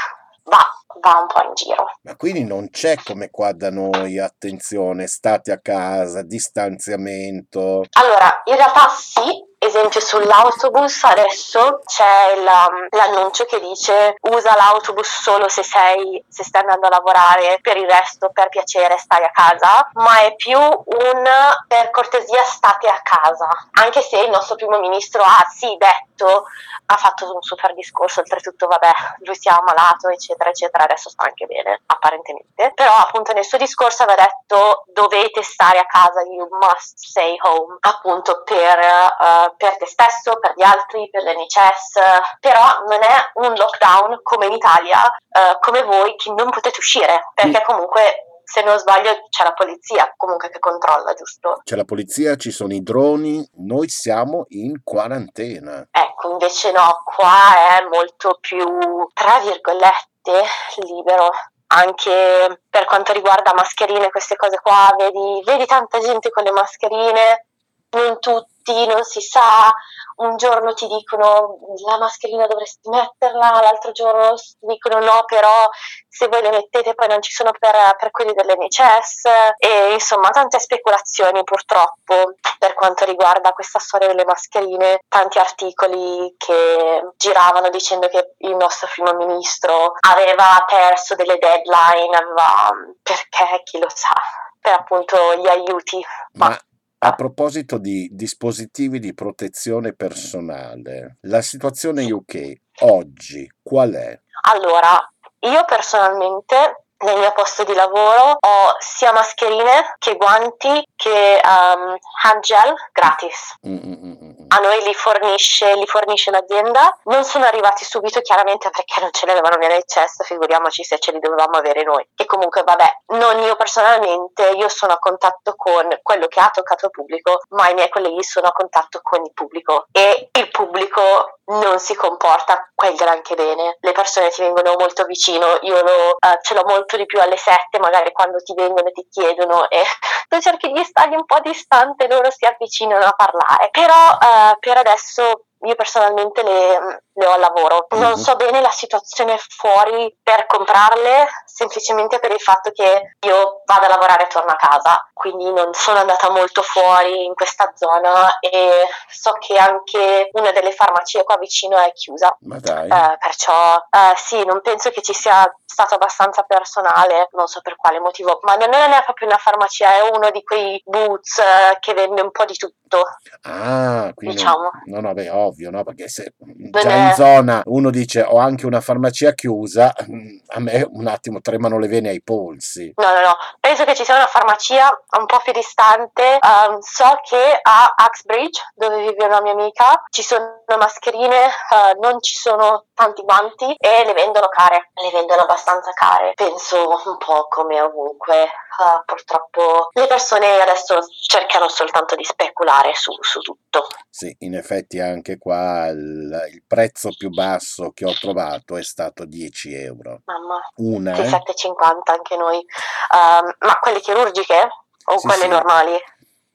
va, 0.44 0.66
va 1.00 1.18
un 1.20 1.26
po' 1.26 1.42
in 1.46 1.54
giro. 1.54 1.90
Ma 2.02 2.16
quindi 2.16 2.44
non 2.44 2.70
c'è 2.70 2.96
come 3.02 3.30
qua 3.30 3.52
da 3.52 3.70
noi, 3.70 4.18
attenzione, 4.18 5.06
state 5.06 5.52
a 5.52 5.60
casa, 5.60 6.22
distanziamento. 6.22 7.84
Allora, 7.92 8.42
in 8.44 8.56
realtà 8.56 8.88
sì, 8.88 9.46
esempio 9.60 10.00
sull'autobus 10.00 11.02
adesso 11.04 11.80
c'è 11.84 12.34
il- 12.36 12.88
l'annuncio 12.90 13.44
che 13.44 13.58
dice 13.60 14.14
usa 14.20 14.54
l'autobus 14.56 15.20
solo 15.20 15.48
se 15.48 15.64
sei 15.64 16.24
se 16.28 16.44
stai 16.44 16.62
andando 16.62 16.86
a 16.86 16.90
lavorare, 16.90 17.58
per 17.60 17.76
il 17.76 17.88
resto 17.88 18.30
per 18.32 18.48
piacere 18.50 18.96
stai 18.98 19.24
a 19.24 19.30
casa, 19.32 19.88
ma 19.94 20.20
è 20.20 20.34
più 20.36 20.58
un 20.58 21.24
per 21.66 21.90
cortesia 21.90 22.42
state 22.44 22.86
a 22.86 23.00
casa, 23.02 23.48
anche 23.72 24.00
se 24.00 24.18
il 24.20 24.30
nostro 24.30 24.54
primo 24.54 24.78
ministro 24.78 25.22
ha 25.22 25.44
sì 25.52 25.76
detto, 25.76 26.06
ha 26.26 26.96
fatto 26.96 27.32
un 27.34 27.42
super 27.42 27.74
discorso, 27.74 28.20
oltretutto 28.20 28.66
vabbè, 28.66 28.90
lui 29.20 29.36
si 29.36 29.48
è 29.48 29.52
ammalato 29.52 30.08
eccetera 30.08 30.50
eccetera, 30.50 30.84
adesso 30.84 31.10
sta 31.10 31.24
anche 31.24 31.46
bene 31.46 31.82
apparentemente, 31.86 32.72
però 32.74 32.94
appunto 32.94 33.32
nel 33.32 33.44
suo 33.44 33.58
discorso 33.58 34.02
aveva 34.02 34.24
detto 34.24 34.84
dovete 34.92 35.42
stare 35.42 35.78
a 35.78 35.86
casa, 35.86 36.22
you 36.22 36.48
must 36.50 36.98
stay 36.98 37.36
home, 37.40 37.76
appunto 37.80 38.42
per, 38.42 38.78
eh, 38.78 39.54
per 39.56 39.76
te 39.76 39.86
stesso, 39.86 40.38
per 40.38 40.54
gli 40.56 40.62
altri, 40.62 41.08
per 41.10 41.22
l'NHS, 41.22 42.38
però 42.40 42.84
non 42.86 43.02
è 43.02 43.30
un 43.34 43.54
lockdown 43.54 44.20
come 44.22 44.46
in 44.46 44.52
Italia, 44.52 45.04
eh, 45.06 45.58
come 45.60 45.82
voi 45.82 46.16
che 46.16 46.32
non 46.32 46.50
potete 46.50 46.78
uscire, 46.78 47.30
perché 47.34 47.62
comunque 47.64 48.24
se 48.50 48.62
non 48.62 48.78
sbaglio 48.78 49.10
c'è 49.28 49.44
la 49.44 49.52
polizia 49.52 50.10
comunque 50.16 50.48
che 50.48 50.58
controlla, 50.58 51.12
giusto? 51.12 51.60
C'è 51.64 51.76
la 51.76 51.84
polizia, 51.84 52.34
ci 52.36 52.50
sono 52.50 52.72
i 52.72 52.82
droni, 52.82 53.46
noi 53.56 53.88
siamo 53.88 54.46
in 54.48 54.80
quarantena. 54.82 55.86
Ecco, 55.90 56.30
invece 56.30 56.72
no, 56.72 57.02
qua 57.04 57.76
è 57.76 57.86
molto 57.86 58.38
più, 58.40 58.66
tra 59.12 59.40
virgolette, 59.40 60.44
libero. 60.80 61.28
Anche 61.70 62.62
per 62.70 62.86
quanto 62.86 63.12
riguarda 63.12 63.52
mascherine, 63.52 64.08
queste 64.08 64.36
cose 64.36 64.58
qua, 64.62 64.94
vedi, 64.96 65.42
vedi 65.44 65.66
tanta 65.66 65.98
gente 65.98 66.30
con 66.30 66.42
le 66.42 66.52
mascherine, 66.52 67.47
non 67.90 68.18
tutti, 68.18 68.86
non 68.86 69.02
si 69.02 69.20
sa, 69.20 69.72
un 70.16 70.36
giorno 70.36 70.74
ti 70.74 70.86
dicono 70.86 71.58
la 71.86 71.98
mascherina 71.98 72.46
dovresti 72.46 72.88
metterla, 72.88 73.60
l'altro 73.62 73.92
giorno 73.92 74.34
ti 74.34 74.66
dicono 74.66 74.98
no, 74.98 75.24
però 75.26 75.68
se 76.08 76.28
voi 76.28 76.42
le 76.42 76.50
mettete 76.50 76.94
poi 76.94 77.08
non 77.08 77.22
ci 77.22 77.30
sono 77.32 77.52
per, 77.58 77.74
per 77.96 78.10
quelli 78.10 78.34
dell'NHS 78.34 79.24
e 79.58 79.92
insomma 79.92 80.30
tante 80.30 80.58
speculazioni 80.58 81.44
purtroppo 81.44 82.34
per 82.58 82.74
quanto 82.74 83.04
riguarda 83.04 83.52
questa 83.52 83.78
storia 83.78 84.08
delle 84.08 84.24
mascherine, 84.24 85.04
tanti 85.08 85.38
articoli 85.38 86.34
che 86.36 87.12
giravano 87.16 87.70
dicendo 87.70 88.08
che 88.08 88.34
il 88.38 88.56
nostro 88.56 88.88
primo 88.92 89.14
ministro 89.14 89.92
aveva 90.00 90.64
perso 90.66 91.14
delle 91.14 91.38
deadline, 91.38 92.16
aveva, 92.16 92.70
perché 93.02 93.62
chi 93.62 93.78
lo 93.78 93.88
sa, 93.88 94.14
per 94.60 94.72
appunto 94.72 95.36
gli 95.36 95.46
aiuti. 95.46 96.04
Ma 96.32 96.58
a 97.00 97.14
proposito 97.14 97.78
di 97.78 98.08
dispositivi 98.12 98.98
di 98.98 99.14
protezione 99.14 99.94
personale, 99.94 101.18
la 101.22 101.42
situazione 101.42 102.10
UK 102.10 102.52
oggi 102.80 103.48
qual 103.62 103.92
è? 103.92 104.20
Allora, 104.48 105.08
io 105.40 105.64
personalmente 105.64 106.84
nel 107.04 107.18
mio 107.18 107.32
posto 107.32 107.62
di 107.62 107.74
lavoro 107.74 108.38
ho 108.40 108.76
sia 108.80 109.12
mascherine 109.12 109.94
che 109.98 110.16
guanti 110.16 110.82
che 110.96 111.40
um, 111.44 111.96
hand 112.24 112.42
gel 112.42 112.74
gratis. 112.92 113.54
Mm, 113.66 113.76
mm, 113.76 113.92
mm, 113.92 114.24
mm. 114.24 114.37
A 114.48 114.58
noi 114.58 114.82
li 114.82 114.94
fornisce, 114.94 115.74
li 115.74 115.86
fornisce 115.86 116.30
l'azienda. 116.30 116.98
Non 117.04 117.24
sono 117.24 117.44
arrivati 117.44 117.84
subito 117.84 118.20
chiaramente 118.20 118.70
perché 118.70 119.00
non 119.00 119.10
ce 119.12 119.26
li 119.26 119.32
avevano 119.32 119.56
nell'eccesso, 119.56 120.24
figuriamoci 120.24 120.84
se 120.84 120.98
ce 120.98 121.12
li 121.12 121.18
dovevamo 121.18 121.56
avere 121.56 121.82
noi. 121.82 122.06
E 122.16 122.24
comunque 122.24 122.62
vabbè, 122.62 123.02
non 123.18 123.40
io 123.40 123.56
personalmente, 123.56 124.50
io 124.50 124.68
sono 124.68 124.94
a 124.94 124.98
contatto 124.98 125.54
con 125.56 125.98
quello 126.02 126.26
che 126.26 126.40
ha 126.40 126.50
toccato 126.52 126.86
il 126.86 126.90
pubblico, 126.90 127.42
ma 127.50 127.68
i 127.68 127.74
miei 127.74 127.88
colleghi 127.88 128.22
sono 128.22 128.46
a 128.46 128.52
contatto 128.52 129.00
con 129.02 129.24
il 129.24 129.32
pubblico 129.32 129.86
e 129.92 130.30
il 130.32 130.50
pubblico 130.50 131.38
non 131.48 131.78
si 131.78 131.94
comporta 131.94 132.70
quel 132.74 132.94
granché 132.94 133.34
bene. 133.34 133.76
Le 133.80 133.92
persone 133.92 134.30
ti 134.30 134.42
vengono 134.42 134.74
molto 134.78 135.04
vicino, 135.04 135.58
io 135.62 135.82
lo, 135.82 136.16
eh, 136.18 136.38
ce 136.42 136.54
l'ho 136.54 136.64
molto 136.66 136.96
di 136.96 137.06
più 137.06 137.20
alle 137.20 137.36
sette, 137.36 137.78
magari 137.78 138.12
quando 138.12 138.38
ti 138.38 138.54
vengono 138.54 138.90
ti 138.90 139.06
chiedono 139.10 139.68
e 139.70 139.82
tu 140.28 140.38
cerchi 140.40 140.70
di 140.72 140.84
stargli 140.84 141.14
un 141.14 141.24
po' 141.24 141.40
distante, 141.40 142.08
loro 142.08 142.30
si 142.30 142.44
avvicinano 142.44 143.04
a 143.04 143.14
parlare. 143.16 143.70
Però 143.70 143.94
eh, 143.94 144.37
per 144.60 144.76
adesso 144.76 145.46
io 145.62 145.74
personalmente 145.74 146.42
le, 146.42 147.02
le 147.12 147.26
ho 147.26 147.32
al 147.32 147.40
lavoro. 147.40 147.86
Non 147.90 148.10
Mhm. 148.12 148.16
so 148.16 148.36
bene 148.36 148.60
la 148.60 148.70
situazione 148.70 149.36
fuori 149.38 150.16
per 150.22 150.46
comprarle, 150.46 151.26
semplicemente 151.46 152.18
per 152.20 152.32
il 152.32 152.40
fatto 152.40 152.70
che 152.70 153.16
io 153.20 153.62
vado 153.64 153.86
a 153.86 153.88
lavorare 153.88 154.24
e 154.24 154.28
torno 154.28 154.50
a 154.50 154.56
casa, 154.56 155.08
quindi 155.12 155.50
non 155.52 155.72
sono 155.74 155.98
andata 155.98 156.30
molto 156.30 156.62
fuori 156.62 157.24
in 157.24 157.34
questa 157.34 157.72
zona 157.74 158.38
e 158.40 158.86
so 159.10 159.32
che 159.38 159.56
anche 159.58 160.28
una 160.32 160.52
delle 160.52 160.72
farmacie 160.72 161.24
qua 161.24 161.36
vicino 161.38 161.76
è 161.78 161.92
chiusa. 161.92 162.36
Ma 162.42 162.58
dai. 162.60 162.88
Eh, 162.88 163.16
perciò 163.18 163.76
eh, 163.90 164.14
sì, 164.16 164.44
non 164.44 164.60
penso 164.60 164.90
che 164.90 165.02
ci 165.02 165.12
sia 165.14 165.52
stato 165.64 165.94
abbastanza 165.94 166.42
personale, 166.42 167.28
non 167.32 167.46
so 167.46 167.60
per 167.60 167.76
quale 167.76 168.00
motivo, 168.00 168.38
ma 168.42 168.54
non 168.54 168.72
è 168.92 169.02
proprio 169.04 169.28
una 169.28 169.36
farmacia, 169.36 169.94
è 169.96 170.08
uno 170.12 170.30
di 170.30 170.42
quei 170.42 170.80
boots 170.84 171.38
eh, 171.38 171.76
che 171.80 171.94
vende 171.94 172.20
un 172.22 172.30
po' 172.30 172.44
di 172.44 172.54
tutto. 172.56 173.02
Ah, 173.42 174.10
quindi 174.14 174.36
diciamo. 174.36 174.70
no, 174.86 175.00
no, 175.00 175.12
beh, 175.14 175.28
ovvio, 175.48 175.70
no? 175.70 175.84
Perché 175.84 176.08
se 176.08 176.34
già 176.36 176.94
in 176.94 177.14
zona 177.14 177.62
uno 177.66 177.90
dice 177.90 178.22
ho 178.22 178.38
anche 178.38 178.66
una 178.66 178.80
farmacia 178.80 179.32
chiusa, 179.32 179.92
mm, 180.10 180.38
a 180.48 180.60
me 180.60 180.86
un 180.90 181.06
attimo 181.06 181.40
tremano 181.40 181.78
le 181.78 181.88
vene 181.88 182.10
ai 182.10 182.22
polsi. 182.22 182.92
No, 182.96 183.06
no, 183.06 183.20
no, 183.20 183.36
penso 183.60 183.84
che 183.84 183.94
ci 183.94 184.04
sia 184.04 184.14
una 184.14 184.26
farmacia 184.26 184.88
un 185.18 185.26
po' 185.26 185.40
più 185.42 185.52
distante. 185.52 186.38
Ehm, 186.38 186.78
so 186.80 187.18
che 187.28 187.58
a 187.60 187.94
Axbridge, 187.96 188.60
dove 188.74 188.98
vive 189.00 189.24
una 189.24 189.40
mia 189.40 189.52
amica, 189.52 190.02
ci 190.10 190.22
sono 190.22 190.62
mascherine, 190.78 191.46
eh, 191.46 191.96
non 192.00 192.20
ci 192.20 192.36
sono 192.36 192.86
tanti 192.94 193.22
guanti 193.22 193.74
e 193.78 194.04
le 194.04 194.12
vendono 194.12 194.48
care, 194.48 194.90
le 194.94 195.10
vendono 195.10 195.42
abbastanza 195.42 195.92
care. 195.92 196.32
Penso 196.34 196.88
un 197.06 197.16
po' 197.16 197.46
come 197.48 197.80
ovunque. 197.80 198.42
Eh, 198.42 199.02
purtroppo 199.04 199.88
le 199.92 200.06
persone 200.06 200.60
adesso 200.60 200.98
cercano 201.26 201.68
soltanto 201.68 202.14
di 202.14 202.22
speculare 202.22 202.92
su, 202.94 203.12
su 203.20 203.40
tutto. 203.40 203.86
Sì, 204.08 204.34
in 204.40 204.54
effetti 204.54 205.00
anche 205.00 205.37
qua 205.38 205.86
il, 205.88 206.48
il 206.52 206.62
prezzo 206.66 207.10
più 207.16 207.30
basso 207.30 207.92
che 207.92 208.04
ho 208.04 208.12
trovato 208.12 208.76
è 208.76 208.82
stato 208.82 209.24
10 209.24 209.74
euro. 209.74 210.22
Mamma, 210.24 210.60
Una, 210.76 211.14
sì, 211.14 211.20
eh? 211.22 211.28
7,50 211.30 212.12
anche 212.12 212.36
noi. 212.36 212.56
Ehm, 212.58 213.54
ma 213.60 213.78
quelle 213.80 214.00
chirurgiche 214.00 214.68
o 215.06 215.18
Sì, 215.18 215.26
quelle 215.26 215.42
sì. 215.44 215.48
normali? 215.48 215.96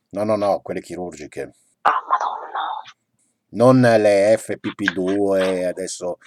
No, 0.09 0.23
no, 0.23 0.35
no, 0.35 0.59
quelle 0.61 0.81
chirurgiche. 0.81 1.53
Ah, 1.81 2.03
madonna. 2.07 2.69
Non 3.55 3.79
le 3.81 4.35
FPP2, 4.37 5.67
adesso 5.67 6.17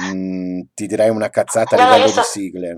mm, 0.00 0.60
ti 0.74 0.86
direi 0.86 1.08
una 1.08 1.28
cazzata 1.30 1.76
a 1.76 1.78
No, 1.78 1.84
livello 1.94 2.08
so- 2.08 2.20
di 2.20 2.26
sigle. 2.26 2.76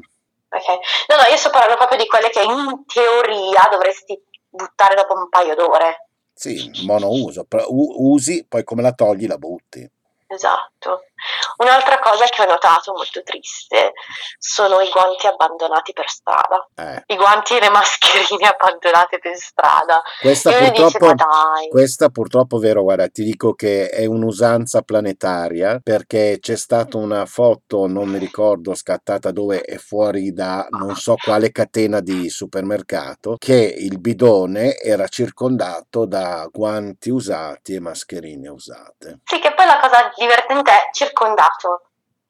Ok. 0.53 0.67
No, 1.09 1.17
no, 1.17 1.23
io 1.31 1.37
sto 1.37 1.51
parlando 1.51 1.77
proprio 1.77 1.99
di 1.99 2.07
quelle 2.07 2.29
che 2.31 2.43
in 2.43 2.85
teoria 2.87 3.69
dovresti 3.71 4.21
buttare 4.49 4.95
dopo 4.97 5.15
un 5.15 5.29
paio 5.29 5.55
d'ore. 5.55 6.10
Sì, 6.41 6.71
monouso, 6.87 7.47
usi, 7.69 8.47
poi 8.49 8.65
come 8.65 8.81
la 8.81 8.95
togli 8.95 9.27
la 9.27 9.37
butti. 9.37 9.87
Esatto. 10.27 11.10
Un'altra 11.59 11.99
cosa 11.99 12.25
che 12.27 12.43
ho 12.43 12.47
notato 12.47 12.93
molto 12.93 13.23
triste 13.23 13.93
sono 14.39 14.81
i 14.81 14.89
guanti 14.89 15.27
abbandonati 15.27 15.93
per 15.93 16.09
strada. 16.09 16.67
Eh, 16.75 17.03
I 17.07 17.17
guanti 17.17 17.57
e 17.57 17.61
le 17.61 17.71
mascherine 17.71 18.47
abbandonate 18.47 19.19
per 19.19 19.37
strada. 19.37 20.03
questa 20.21 20.57
E 20.57 20.71
dice, 20.71 20.99
purtroppo... 20.99 21.15
dai. 21.15 21.69
Questa 21.69 22.09
purtroppo, 22.09 22.59
vero, 22.59 22.83
guarda, 22.83 23.09
ti 23.09 23.23
dico 23.23 23.53
che 23.55 23.89
è 23.89 24.07
un'usanza 24.07 24.83
planetaria 24.83 25.81
perché 25.83 26.39
c'è 26.41 26.57
stata 26.57 26.97
una 26.97 27.27
foto, 27.27 27.87
non 27.87 28.09
mi 28.09 28.19
ricordo, 28.19 28.75
scattata 28.75 29.31
dove 29.31 29.61
è 29.61 29.77
fuori 29.77 30.33
da 30.33 30.67
non 30.71 30.95
so 30.97 31.15
quale 31.23 31.53
catena 31.53 32.01
di 32.01 32.29
supermercato, 32.29 33.37
che 33.39 33.55
il 33.55 33.99
bidone 33.99 34.77
era 34.77 35.07
circondato 35.09 36.07
da 36.07 36.49
guanti 36.51 37.11
usati 37.11 37.75
e 37.75 37.81
mascherine 37.81 38.49
usate. 38.49 39.21
Sì, 39.25 39.39
che 39.39 39.53
poi 39.55 39.67
la 39.67 39.79
cosa 39.81 40.11
divertente 40.17 40.71
è 40.71 40.89
circondato. 41.11 41.83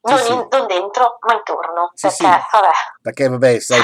Sì, 0.03 0.13
Non, 0.13 0.19
sì. 0.23 0.31
in- 0.31 0.47
non 0.49 0.65
dentro, 0.65 1.17
ma 1.27 1.33
intorno. 1.35 1.91
Sì, 1.93 2.07
perché, 2.07 2.23
sì. 2.23 2.23
vabbè, 2.23 2.71
Perché, 3.03 3.27
vabbè, 3.29 3.59
sai, 3.59 3.81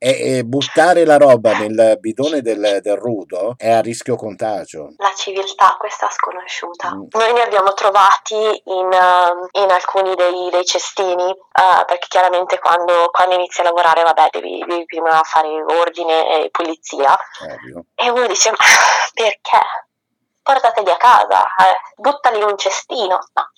e, 0.00 0.38
e 0.38 0.44
buttare 0.44 1.04
la 1.04 1.16
roba 1.16 1.52
nel 1.56 1.96
bidone 2.00 2.40
del, 2.40 2.80
del 2.82 2.96
rudo 2.96 3.54
è 3.56 3.70
a 3.70 3.80
rischio 3.80 4.16
contagio. 4.16 4.88
la 4.96 5.12
civiltà, 5.14 5.76
questa 5.78 6.08
sconosciuta. 6.10 6.92
Mm. 6.92 7.02
Noi 7.10 7.32
ne 7.34 7.42
abbiamo 7.42 7.72
trovati 7.74 8.34
in, 8.34 8.92
ehm, 8.92 9.46
in 9.62 9.70
alcuni 9.70 10.12
dei, 10.16 10.50
dei 10.50 10.64
cestini, 10.64 11.30
eh, 11.30 11.84
perché 11.86 12.06
chiaramente 12.08 12.58
quando, 12.58 13.08
quando 13.12 13.36
inizi 13.36 13.60
a 13.60 13.64
lavorare, 13.64 14.02
vabbè, 14.02 14.28
devi, 14.32 14.64
devi 14.66 14.84
prima 14.86 15.22
fare 15.22 15.48
ordine 15.62 16.42
e 16.46 16.50
pulizia. 16.50 17.16
Ovvio. 17.44 17.84
E 17.94 18.10
uno 18.10 18.26
dice, 18.26 18.50
ma 18.50 18.56
perché? 19.14 19.60
Portateli 20.50 20.90
a 20.90 20.96
casa, 20.96 21.44
eh, 21.44 21.78
buttali 21.94 22.38
in 22.38 22.42
un 22.42 22.58
cestino. 22.58 23.20
No. 23.34 23.50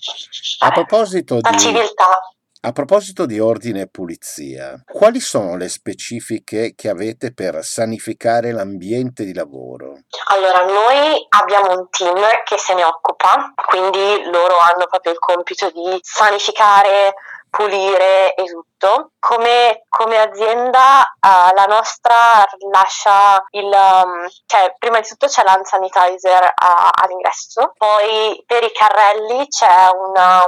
A 0.58 0.70
proposito 0.72 1.38
la 1.40 1.50
di... 1.50 1.58
civiltà. 1.58 2.20
A 2.64 2.72
proposito 2.72 3.24
di 3.24 3.40
ordine 3.40 3.80
e 3.80 3.88
pulizia, 3.88 4.78
quali 4.84 5.18
sono 5.18 5.56
le 5.56 5.68
specifiche 5.68 6.74
che 6.76 6.90
avete 6.90 7.32
per 7.32 7.64
sanificare 7.64 8.52
l'ambiente 8.52 9.24
di 9.24 9.32
lavoro? 9.32 10.02
Allora, 10.26 10.64
noi 10.66 11.26
abbiamo 11.30 11.72
un 11.72 11.88
team 11.88 12.20
che 12.44 12.58
se 12.58 12.74
ne 12.74 12.84
occupa, 12.84 13.54
quindi 13.66 14.22
loro 14.30 14.58
hanno 14.58 14.86
proprio 14.86 15.12
il 15.12 15.18
compito 15.18 15.70
di 15.70 15.98
sanificare, 16.02 17.14
pulire 17.48 18.34
e 18.34 18.44
tutto. 18.82 19.10
Come, 19.18 19.84
come 19.88 20.18
azienda 20.18 21.02
eh, 21.04 21.54
la 21.54 21.64
nostra 21.66 22.44
lascia 22.70 23.42
il... 23.50 23.64
um, 23.72 24.26
cioè 24.46 24.74
prima 24.78 25.00
di 25.00 25.06
tutto 25.08 25.26
c'è 25.26 25.42
l'hand 25.44 25.64
sanitizer 25.64 26.52
a- 26.54 26.90
all'ingresso, 27.02 27.72
poi 27.76 28.42
per 28.46 28.64
i 28.64 28.72
carrelli 28.72 29.46
c'è 29.48 29.88
una- 29.94 30.44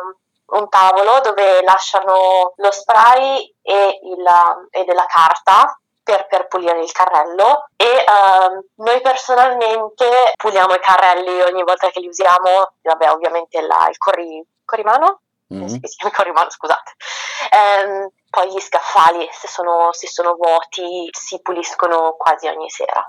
un 0.47 0.68
tavolo 0.68 1.20
dove 1.20 1.62
lasciano 1.62 2.53
lo 2.57 2.70
spray 2.70 3.55
e, 3.62 3.99
il, 4.03 4.24
e 4.70 4.85
della 4.85 5.07
carta 5.07 5.78
per, 6.03 6.26
per 6.26 6.49
pulire 6.49 6.80
il 6.82 6.93
carrello 6.93 7.64
e 7.76 7.87
ehm, 8.07 8.61
noi 8.85 9.01
personalmente 9.01 10.32
puliamo 10.37 10.74
i 10.74 10.80
carrelli 10.80 11.41
ogni 11.41 11.62
volta 11.62 11.89
che 11.89 12.01
li 12.01 12.09
usiamo, 12.09 12.72
vabbè 12.82 13.11
ovviamente 13.11 13.61
la- 13.62 13.87
il 13.89 13.97
corri, 13.99 14.45
corrimano, 14.64 15.20
Mm? 15.53 15.66
si 15.66 15.78
chiama 15.78 16.12
corrimano 16.14 16.49
scusate, 16.51 16.93
Ehm, 17.51 18.09
poi 18.35 18.53
gli 18.53 18.59
scaffali 18.59 19.28
se 19.30 19.47
sono, 19.47 19.93
se 19.93 20.09
sono 20.09 20.35
vuoti 20.35 21.09
si 21.12 21.41
puliscono 21.41 22.16
quasi 22.18 22.49
ogni 22.49 22.68
sera, 22.68 23.01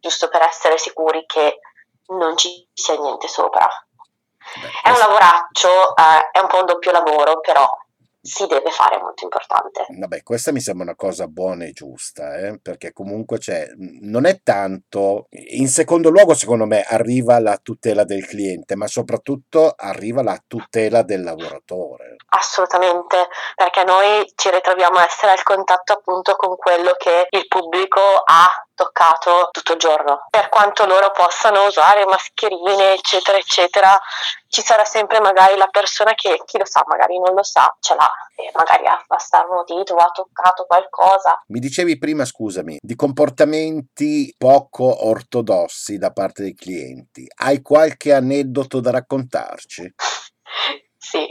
giusto 0.00 0.30
per 0.30 0.40
essere 0.40 0.78
sicuri 0.78 1.26
che 1.26 1.60
non 2.06 2.34
ci 2.38 2.66
sia 2.72 2.96
niente 2.96 3.28
sopra. 3.28 3.68
Beh, 4.58 4.70
È 4.84 4.90
un 4.90 4.98
lavoraccio, 4.98 5.94
eh, 5.94 6.30
è 6.30 6.38
un 6.40 6.46
po' 6.48 6.60
un 6.60 6.64
doppio 6.64 6.92
lavoro, 6.92 7.40
però 7.40 7.68
si 8.22 8.46
deve 8.46 8.70
fare, 8.70 8.96
è 8.96 9.00
molto 9.00 9.24
importante. 9.24 9.86
Vabbè, 9.88 10.22
questa 10.22 10.52
mi 10.52 10.60
sembra 10.60 10.84
una 10.84 10.94
cosa 10.94 11.26
buona 11.26 11.64
e 11.64 11.72
giusta, 11.72 12.36
eh, 12.36 12.58
perché 12.60 12.92
comunque 12.92 13.38
c'è, 13.38 13.66
non 13.76 14.26
è 14.26 14.40
tanto, 14.42 15.26
in 15.30 15.68
secondo 15.68 16.08
luogo 16.08 16.32
secondo 16.34 16.64
me 16.64 16.82
arriva 16.82 17.40
la 17.40 17.58
tutela 17.60 18.04
del 18.04 18.24
cliente, 18.26 18.76
ma 18.76 18.86
soprattutto 18.86 19.74
arriva 19.76 20.22
la 20.22 20.40
tutela 20.46 21.02
del 21.02 21.22
lavoratore. 21.22 22.16
Assolutamente, 22.28 23.28
perché 23.56 23.84
noi 23.84 24.30
ci 24.36 24.50
ritroviamo 24.50 24.98
a 24.98 25.04
essere 25.04 25.32
al 25.32 25.42
contatto 25.42 25.92
appunto 25.92 26.36
con 26.36 26.56
quello 26.56 26.94
che 26.96 27.26
il 27.28 27.46
pubblico 27.48 28.00
ha 28.24 28.48
toccato 28.74 29.48
tutto 29.50 29.72
il 29.72 29.78
giorno. 29.78 30.26
Per 30.30 30.48
quanto 30.48 30.86
loro 30.86 31.10
possano 31.10 31.66
usare 31.66 32.04
mascherine, 32.04 32.94
eccetera, 32.94 33.38
eccetera, 33.38 33.98
ci 34.48 34.62
sarà 34.62 34.84
sempre 34.84 35.20
magari 35.20 35.56
la 35.56 35.68
persona 35.68 36.14
che, 36.14 36.42
chi 36.44 36.58
lo 36.58 36.64
sa, 36.64 36.82
magari 36.86 37.18
non 37.18 37.34
lo 37.34 37.42
sa, 37.42 37.74
ce 37.80 37.94
l'ha 37.94 38.10
e 38.34 38.50
magari 38.54 38.86
ha, 38.86 39.04
ha 39.06 39.18
starnutito 39.18 39.94
o 39.94 39.96
ha 39.96 40.10
toccato 40.10 40.64
qualcosa. 40.66 41.42
Mi 41.48 41.60
dicevi 41.60 41.98
prima, 41.98 42.24
scusami, 42.24 42.78
di 42.80 42.94
comportamenti 42.94 44.34
poco 44.36 45.06
ortodossi 45.06 45.98
da 45.98 46.10
parte 46.10 46.42
dei 46.42 46.54
clienti. 46.54 47.26
Hai 47.34 47.62
qualche 47.62 48.12
aneddoto 48.12 48.80
da 48.80 48.90
raccontarci? 48.90 49.94
Sì, 51.04 51.26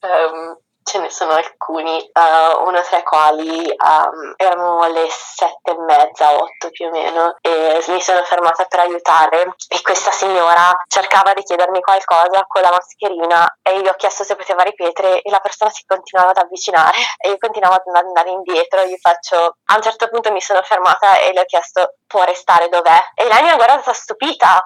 ehm, 0.00 0.58
ce 0.82 0.98
ne 0.98 1.10
sono 1.10 1.32
alcuni, 1.32 2.10
uh, 2.12 2.66
uno 2.66 2.80
tra 2.82 2.98
i 2.98 3.02
quali 3.02 3.64
um, 3.64 4.34
erano 4.36 4.86
le 4.88 5.06
sette 5.08 5.70
e 5.70 5.78
mezza, 5.78 6.34
otto 6.34 6.70
più 6.70 6.86
o 6.86 6.90
meno, 6.90 7.36
e 7.40 7.82
mi 7.88 8.00
sono 8.00 8.22
fermata 8.24 8.64
per 8.64 8.80
aiutare 8.80 9.54
e 9.68 9.80
questa 9.82 10.10
signora 10.10 10.74
cercava 10.88 11.32
di 11.34 11.42
chiedermi 11.42 11.80
qualcosa 11.80 12.44
con 12.46 12.62
la 12.62 12.70
mascherina 12.70 13.58
e 13.62 13.78
io 13.78 13.90
ho 13.90 13.94
chiesto 13.94 14.24
se 14.24 14.36
poteva 14.36 14.62
ripetere 14.62 15.22
e 15.22 15.30
la 15.30 15.40
persona 15.40 15.70
si 15.70 15.84
continuava 15.86 16.30
ad 16.30 16.38
avvicinare 16.38 16.98
e 17.18 17.30
io 17.30 17.36
continuavo 17.38 17.74
ad 17.74 17.94
andare 17.94 18.30
indietro, 18.30 18.84
gli 18.84 18.98
faccio, 19.00 19.56
a 19.64 19.74
un 19.76 19.82
certo 19.82 20.08
punto 20.08 20.32
mi 20.32 20.40
sono 20.40 20.62
fermata 20.62 21.18
e 21.18 21.32
le 21.32 21.40
ho 21.40 21.44
chiesto 21.44 21.94
può 22.06 22.24
restare 22.24 22.68
dov'è? 22.68 22.98
E 23.14 23.24
lei 23.26 23.42
mi 23.42 23.50
ha 23.50 23.56
guardata 23.56 23.92
stupita, 23.92 24.64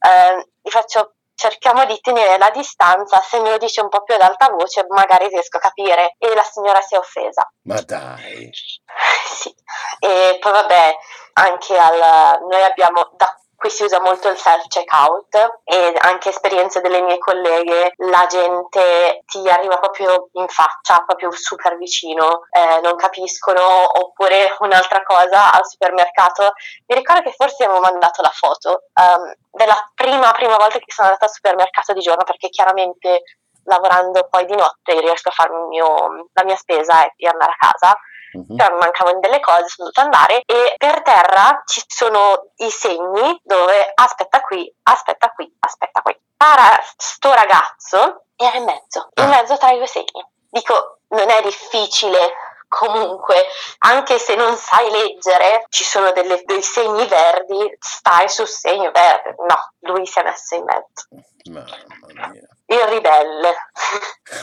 uh, 0.00 0.40
gli 0.62 0.70
faccio 0.70 1.12
cerchiamo 1.38 1.84
di 1.84 1.96
tenere 2.00 2.36
la 2.36 2.50
distanza, 2.50 3.20
se 3.20 3.38
me 3.38 3.50
lo 3.50 3.58
dice 3.58 3.80
un 3.80 3.88
po' 3.88 4.02
più 4.02 4.14
ad 4.14 4.22
alta 4.22 4.48
voce 4.50 4.84
magari 4.88 5.28
riesco 5.28 5.58
a 5.58 5.60
capire 5.60 6.16
e 6.18 6.34
la 6.34 6.42
signora 6.42 6.80
si 6.80 6.96
è 6.96 6.98
offesa. 6.98 7.48
Ma 7.62 7.80
dai. 7.80 8.50
sì, 9.38 9.54
e 10.00 10.36
poi 10.40 10.52
vabbè, 10.52 10.96
anche 11.34 11.76
al, 11.76 12.40
noi 12.40 12.62
abbiamo 12.62 13.12
da 13.16 13.32
Qui 13.58 13.70
si 13.70 13.82
usa 13.82 14.00
molto 14.00 14.28
il 14.28 14.36
self-checkout 14.36 15.62
e 15.64 15.92
anche 15.98 16.28
esperienze 16.28 16.80
delle 16.80 17.02
mie 17.02 17.18
colleghe, 17.18 17.92
la 17.96 18.24
gente 18.28 19.24
ti 19.26 19.48
arriva 19.48 19.80
proprio 19.80 20.28
in 20.34 20.46
faccia, 20.46 21.02
proprio 21.04 21.32
super 21.32 21.76
vicino, 21.76 22.42
eh, 22.50 22.80
non 22.82 22.94
capiscono, 22.94 23.60
oppure 23.98 24.54
un'altra 24.60 25.02
cosa 25.02 25.52
al 25.52 25.66
supermercato. 25.66 26.52
Mi 26.86 26.94
ricordo 26.94 27.22
che 27.22 27.34
forse 27.36 27.64
avevo 27.64 27.80
mandato 27.80 28.22
la 28.22 28.30
foto 28.32 28.84
um, 28.94 29.34
della 29.50 29.90
prima, 29.92 30.30
prima 30.30 30.54
volta 30.54 30.78
che 30.78 30.92
sono 30.92 31.08
andata 31.08 31.24
al 31.24 31.32
supermercato 31.32 31.92
di 31.94 32.00
giorno, 32.00 32.22
perché 32.22 32.50
chiaramente 32.50 33.22
lavorando 33.64 34.28
poi 34.30 34.44
di 34.46 34.54
notte 34.54 35.00
riesco 35.00 35.30
a 35.30 35.32
farmi 35.32 35.78
la 35.78 36.44
mia 36.44 36.56
spesa 36.56 37.04
e, 37.04 37.12
e 37.16 37.26
andare 37.26 37.50
a 37.58 37.68
casa 37.68 37.98
uh-huh. 38.32 38.44
mi 38.48 38.78
mancavano 38.78 39.20
delle 39.20 39.40
cose, 39.40 39.68
sono 39.68 39.90
dovuta 39.90 40.02
andare 40.02 40.42
e 40.44 40.74
per 40.76 41.02
terra 41.02 41.62
ci 41.64 41.82
sono 41.86 42.50
i 42.56 42.70
segni 42.70 43.40
dove 43.42 43.92
aspetta 43.94 44.40
qui, 44.40 44.72
aspetta 44.84 45.30
qui, 45.32 45.52
aspetta 45.60 46.02
qui. 46.02 46.16
Para 46.36 46.80
sto 46.96 47.32
ragazzo 47.32 48.24
era 48.36 48.56
in 48.56 48.64
mezzo, 48.64 49.08
in 49.14 49.24
ah. 49.24 49.28
mezzo 49.28 49.56
tra 49.56 49.70
i 49.70 49.76
due 49.76 49.86
segni. 49.86 50.24
Dico, 50.50 51.00
non 51.08 51.28
è 51.28 51.42
difficile 51.42 52.32
comunque, 52.68 53.34
anche 53.78 54.18
se 54.18 54.34
non 54.34 54.54
sai 54.56 54.90
leggere, 54.90 55.64
ci 55.70 55.84
sono 55.84 56.12
delle, 56.12 56.42
dei 56.44 56.62
segni 56.62 57.06
verdi, 57.06 57.76
stai 57.80 58.28
sul 58.28 58.46
segno 58.46 58.90
verde. 58.90 59.34
No, 59.46 59.72
lui 59.80 60.06
si 60.06 60.18
è 60.18 60.22
messo 60.22 60.54
in 60.54 60.64
mezzo. 60.64 61.08
Mamma 61.50 62.28
mia. 62.28 62.48
Il 62.66 62.82
ribelle. 62.88 63.67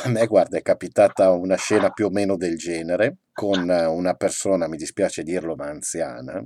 A 0.05 0.09
me, 0.09 0.27
guarda, 0.27 0.59
è 0.59 0.61
capitata 0.61 1.31
una 1.31 1.55
scena 1.55 1.89
più 1.89 2.05
o 2.05 2.09
meno 2.11 2.37
del 2.37 2.57
genere 2.57 3.21
con 3.33 3.67
una 3.67 4.13
persona, 4.13 4.67
mi 4.67 4.77
dispiace 4.77 5.23
dirlo, 5.23 5.55
ma 5.55 5.65
anziana. 5.65 6.45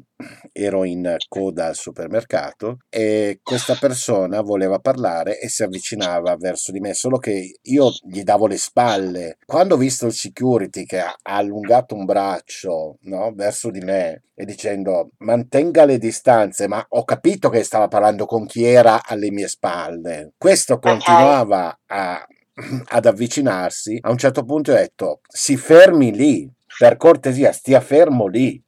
Ero 0.53 0.85
in 0.85 1.17
coda 1.27 1.67
al 1.67 1.75
supermercato 1.75 2.77
e 2.89 3.41
questa 3.43 3.75
persona 3.75 4.39
voleva 4.39 4.79
parlare 4.79 5.39
e 5.41 5.49
si 5.49 5.63
avvicinava 5.63 6.37
verso 6.37 6.71
di 6.71 6.79
me, 6.79 6.93
solo 6.93 7.17
che 7.17 7.59
io 7.61 7.91
gli 8.09 8.23
davo 8.23 8.47
le 8.47 8.57
spalle. 8.57 9.37
Quando 9.45 9.75
ho 9.75 9.77
visto 9.77 10.05
il 10.05 10.13
security 10.13 10.85
che 10.85 11.01
ha 11.01 11.13
allungato 11.21 11.95
un 11.95 12.05
braccio 12.05 12.97
no, 13.01 13.33
verso 13.35 13.69
di 13.71 13.81
me 13.81 14.23
e 14.33 14.45
dicendo 14.45 15.09
mantenga 15.17 15.83
le 15.83 15.97
distanze, 15.97 16.69
ma 16.69 16.83
ho 16.87 17.03
capito 17.03 17.49
che 17.49 17.63
stava 17.63 17.89
parlando 17.89 18.25
con 18.25 18.45
chi 18.45 18.63
era 18.63 19.05
alle 19.05 19.31
mie 19.31 19.49
spalle. 19.49 20.31
Questo 20.37 20.79
continuava 20.79 21.77
a, 21.87 22.25
ad 22.89 23.05
avvicinarsi. 23.05 23.99
A 24.01 24.09
un 24.09 24.17
certo 24.17 24.43
punto 24.43 24.71
ho 24.71 24.75
detto 24.75 25.21
si 25.27 25.57
fermi 25.57 26.15
lì, 26.15 26.49
per 26.77 26.97
cortesia, 26.97 27.51
stia 27.51 27.81
fermo 27.81 28.27
lì. 28.27 28.61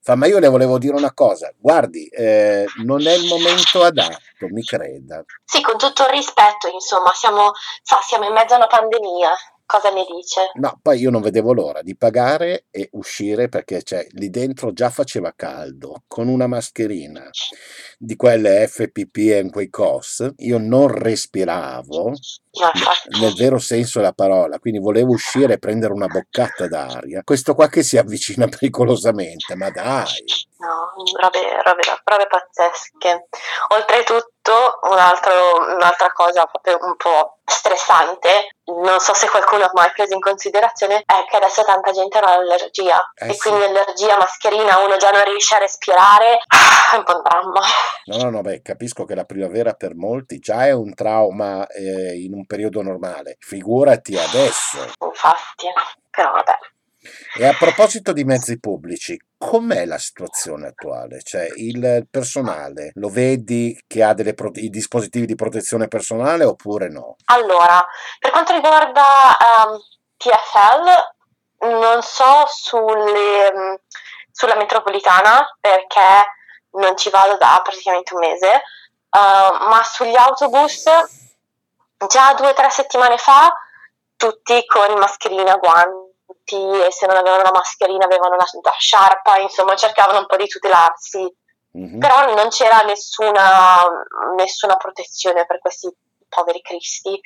Fa, 0.00 0.16
ma 0.16 0.26
io 0.26 0.38
le 0.38 0.48
volevo 0.48 0.78
dire 0.78 0.94
una 0.94 1.14
cosa, 1.14 1.50
guardi, 1.56 2.06
eh, 2.08 2.66
non 2.84 3.06
è 3.06 3.14
il 3.14 3.26
momento 3.26 3.82
adatto, 3.82 4.48
mi 4.50 4.62
creda. 4.62 5.24
Sì, 5.42 5.62
con 5.62 5.78
tutto 5.78 6.02
il 6.02 6.10
rispetto, 6.10 6.68
insomma, 6.70 7.10
siamo, 7.14 7.52
sa, 7.82 7.98
siamo 8.06 8.26
in 8.26 8.34
mezzo 8.34 8.52
a 8.52 8.58
una 8.58 8.66
pandemia. 8.66 9.30
Cosa 9.66 9.90
ne 9.90 10.04
dice? 10.04 10.50
No, 10.54 10.78
poi 10.82 10.98
io 11.00 11.10
non 11.10 11.22
vedevo 11.22 11.52
l'ora 11.52 11.80
di 11.82 11.96
pagare 11.96 12.66
e 12.70 12.88
uscire 12.92 13.48
perché 13.48 13.82
cioè, 13.82 14.06
lì 14.10 14.28
dentro 14.28 14.72
già 14.72 14.90
faceva 14.90 15.32
caldo, 15.34 16.02
con 16.06 16.28
una 16.28 16.46
mascherina 16.46 17.28
di 17.98 18.14
quelle 18.16 18.66
FPP 18.68 19.16
e 19.16 19.48
quei 19.50 19.70
COS, 19.70 20.34
io 20.38 20.58
non 20.58 20.88
respiravo 20.88 22.12
nel 23.20 23.34
vero 23.34 23.58
senso 23.58 23.98
della 23.98 24.12
parola, 24.12 24.58
quindi 24.58 24.78
volevo 24.78 25.12
uscire 25.12 25.54
e 25.54 25.58
prendere 25.58 25.92
una 25.92 26.06
boccata 26.06 26.68
d'aria. 26.68 27.22
Questo 27.24 27.54
qua 27.54 27.68
che 27.68 27.82
si 27.82 27.96
avvicina 27.96 28.46
pericolosamente, 28.48 29.56
ma 29.56 29.70
dai! 29.70 30.24
No, 30.58 30.92
robe, 31.20 31.38
robe, 31.62 31.82
robe 32.04 32.26
pazzesche. 32.26 33.28
Oltretutto 33.68 34.33
tutto, 34.44 34.78
un 34.90 34.98
altro, 34.98 35.32
un'altra 35.74 36.12
cosa 36.12 36.44
proprio 36.44 36.78
un 36.82 36.96
po' 36.96 37.38
stressante, 37.46 38.56
non 38.84 39.00
so 39.00 39.14
se 39.14 39.28
qualcuno 39.28 39.64
ha 39.64 39.70
mai 39.72 39.90
preso 39.92 40.12
in 40.12 40.20
considerazione, 40.20 41.02
è 41.06 41.24
che 41.28 41.36
adesso 41.36 41.64
tanta 41.64 41.90
gente 41.92 42.18
ha 42.18 42.36
l'allergia 42.36 43.12
eh 43.14 43.30
e 43.30 43.32
sì. 43.32 43.40
quindi 43.40 43.64
allergia, 43.64 44.18
mascherina, 44.18 44.78
uno 44.84 44.96
già 44.98 45.10
non 45.10 45.24
riesce 45.24 45.54
a 45.54 45.58
respirare, 45.58 46.38
è 46.92 46.96
un 46.96 47.04
po' 47.04 47.16
un 47.16 47.22
dramma. 47.22 47.60
No, 48.04 48.16
no, 48.22 48.30
no, 48.30 48.40
beh, 48.42 48.60
capisco 48.62 49.04
che 49.04 49.14
la 49.14 49.24
primavera 49.24 49.72
per 49.72 49.94
molti 49.94 50.38
già 50.38 50.66
è 50.66 50.72
un 50.72 50.94
trauma 50.94 51.66
eh, 51.66 52.22
in 52.22 52.34
un 52.34 52.44
periodo 52.44 52.82
normale, 52.82 53.36
figurati 53.40 54.16
adesso. 54.16 54.92
Infatti, 55.00 55.72
però 56.10 56.32
vabbè. 56.32 56.58
E 57.36 57.46
a 57.46 57.54
proposito 57.58 58.12
di 58.12 58.24
mezzi 58.24 58.58
pubblici, 58.58 59.18
com'è 59.36 59.84
la 59.84 59.98
situazione 59.98 60.68
attuale? 60.68 61.20
Cioè, 61.22 61.48
il 61.56 62.06
personale 62.10 62.92
lo 62.94 63.08
vedi 63.08 63.78
che 63.86 64.02
ha 64.02 64.14
pro- 64.34 64.50
i 64.54 64.70
dispositivi 64.70 65.26
di 65.26 65.34
protezione 65.34 65.88
personale 65.88 66.44
oppure 66.44 66.88
no? 66.88 67.16
Allora, 67.26 67.84
per 68.18 68.30
quanto 68.30 68.52
riguarda 68.52 69.02
um, 69.64 69.72
ehm, 69.72 69.78
TFL, 70.16 71.68
non 71.68 72.02
so 72.02 72.44
sulle, 72.46 73.80
sulla 74.30 74.56
metropolitana 74.56 75.56
perché 75.60 76.32
non 76.72 76.96
ci 76.96 77.10
vado 77.10 77.36
da 77.36 77.60
praticamente 77.62 78.14
un 78.14 78.20
mese, 78.20 78.62
uh, 79.10 79.68
ma 79.68 79.82
sugli 79.84 80.16
autobus 80.16 80.84
già 82.08 82.34
due 82.34 82.48
o 82.48 82.52
tre 82.52 82.70
settimane 82.70 83.16
fa 83.16 83.52
tutti 84.16 84.64
con 84.66 84.98
mascherina, 84.98 85.56
guanti 85.56 86.03
e 86.52 86.90
se 86.90 87.06
non 87.06 87.16
avevano 87.16 87.42
la 87.42 87.52
mascherina 87.52 88.04
avevano 88.04 88.36
la, 88.36 88.46
la 88.62 88.74
sciarpa, 88.78 89.38
insomma 89.38 89.74
cercavano 89.74 90.18
un 90.18 90.26
po' 90.26 90.36
di 90.36 90.46
tutelarsi. 90.46 91.32
Mm-hmm. 91.76 91.98
Però 91.98 92.34
non 92.34 92.48
c'era 92.48 92.82
nessuna, 92.82 93.82
nessuna 94.36 94.76
protezione 94.76 95.44
per 95.46 95.58
questi 95.58 95.92
poveri 96.28 96.60
cristi, 96.60 97.18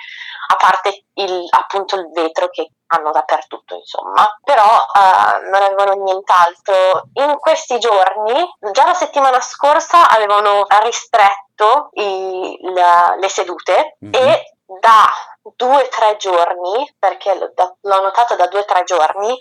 a 0.50 0.56
parte 0.56 1.04
il, 1.14 1.46
appunto 1.50 1.96
il 1.96 2.10
vetro 2.12 2.48
che 2.48 2.70
hanno 2.88 3.10
dappertutto, 3.10 3.74
insomma. 3.74 4.28
Però 4.44 4.62
uh, 4.62 5.48
non 5.50 5.62
avevano 5.62 6.02
nient'altro. 6.02 7.04
In 7.14 7.38
questi 7.38 7.78
giorni, 7.78 8.48
già 8.72 8.84
la 8.84 8.94
settimana 8.94 9.40
scorsa, 9.40 10.08
avevano 10.08 10.66
ristretto 10.82 11.90
i, 11.92 12.58
la, 12.74 13.16
le 13.18 13.28
sedute 13.28 13.96
mm-hmm. 14.04 14.14
e 14.14 14.54
da 14.80 15.08
due 15.56 15.82
o 15.82 15.88
tre 15.88 16.16
giorni, 16.18 16.94
perché 16.98 17.34
l'ho 17.34 18.00
notato 18.02 18.36
da 18.36 18.46
due 18.48 18.60
o 18.60 18.64
tre 18.64 18.84
giorni, 18.84 19.36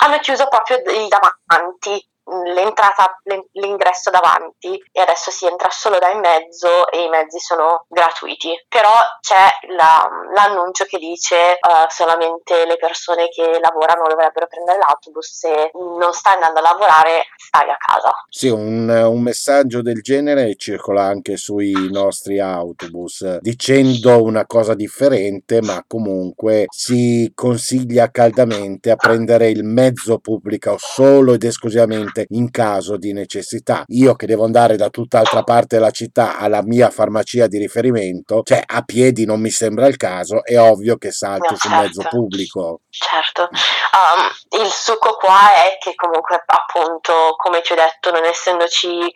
hanno 0.00 0.18
chiuso 0.18 0.48
proprio 0.48 0.78
i 0.78 1.08
davanti 1.08 2.04
l'entrata, 2.24 3.20
l'ingresso 3.52 4.10
davanti 4.10 4.80
e 4.92 5.00
adesso 5.00 5.30
si 5.30 5.46
entra 5.46 5.68
solo 5.70 5.98
da 5.98 6.10
in 6.10 6.20
mezzo 6.20 6.90
e 6.90 7.02
i 7.02 7.08
mezzi 7.08 7.38
sono 7.38 7.84
gratuiti. 7.88 8.54
Però 8.68 8.90
c'è 9.20 9.48
la, 9.74 10.08
l'annuncio 10.32 10.84
che 10.84 10.98
dice 10.98 11.58
uh, 11.60 11.88
solamente 11.88 12.64
le 12.66 12.76
persone 12.76 13.28
che 13.28 13.58
lavorano 13.60 14.08
dovrebbero 14.08 14.46
prendere 14.46 14.78
l'autobus, 14.78 15.32
se 15.32 15.70
non 15.74 16.12
stai 16.12 16.34
andando 16.34 16.60
a 16.60 16.62
lavorare 16.62 17.26
stai 17.36 17.70
a 17.70 17.76
casa. 17.76 18.12
Sì, 18.28 18.48
un, 18.48 18.88
un 18.88 19.20
messaggio 19.20 19.82
del 19.82 20.00
genere 20.00 20.54
circola 20.56 21.02
anche 21.02 21.36
sui 21.36 21.90
nostri 21.90 22.38
autobus 22.38 23.38
dicendo 23.40 24.22
una 24.22 24.46
cosa 24.46 24.74
differente, 24.74 25.60
ma 25.60 25.84
comunque 25.86 26.66
si 26.68 27.30
consiglia 27.34 28.10
caldamente 28.10 28.90
a 28.90 28.96
prendere 28.96 29.48
il 29.48 29.64
mezzo 29.64 30.18
pubblico 30.18 30.76
solo 30.78 31.34
ed 31.34 31.44
esclusivamente 31.44 32.11
solamente 32.12 32.26
in 32.30 32.50
caso 32.50 32.96
di 32.96 33.12
necessità. 33.12 33.84
Io 33.88 34.14
che 34.14 34.26
devo 34.26 34.44
andare 34.44 34.76
da 34.76 34.90
tutt'altra 34.90 35.42
parte 35.42 35.76
della 35.76 35.90
città 35.90 36.36
alla 36.36 36.62
mia 36.62 36.90
farmacia 36.90 37.46
di 37.46 37.58
riferimento, 37.58 38.42
cioè 38.42 38.62
a 38.64 38.82
piedi 38.82 39.24
non 39.24 39.40
mi 39.40 39.50
sembra 39.50 39.86
il 39.86 39.96
caso, 39.96 40.44
è 40.44 40.58
ovvio 40.58 40.96
che 40.96 41.10
salto 41.10 41.52
no, 41.52 41.56
sul 41.56 41.70
certo. 41.70 41.84
mezzo 41.84 42.02
pubblico. 42.08 42.80
Certo, 42.90 43.48
um, 43.50 44.60
il 44.60 44.70
succo 44.70 45.16
qua 45.16 45.54
è 45.54 45.78
che 45.80 45.94
comunque 45.94 46.42
appunto, 46.44 47.34
come 47.36 47.60
ti 47.62 47.72
ho 47.72 47.76
detto, 47.76 48.10
non 48.10 48.24
essendoci 48.24 49.10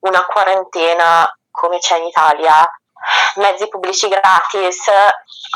una 0.00 0.24
quarantena 0.24 1.26
come 1.50 1.78
c'è 1.78 1.98
in 1.98 2.04
Italia, 2.04 2.64
mezzi 3.36 3.68
pubblici 3.68 4.08
gratis, 4.08 4.88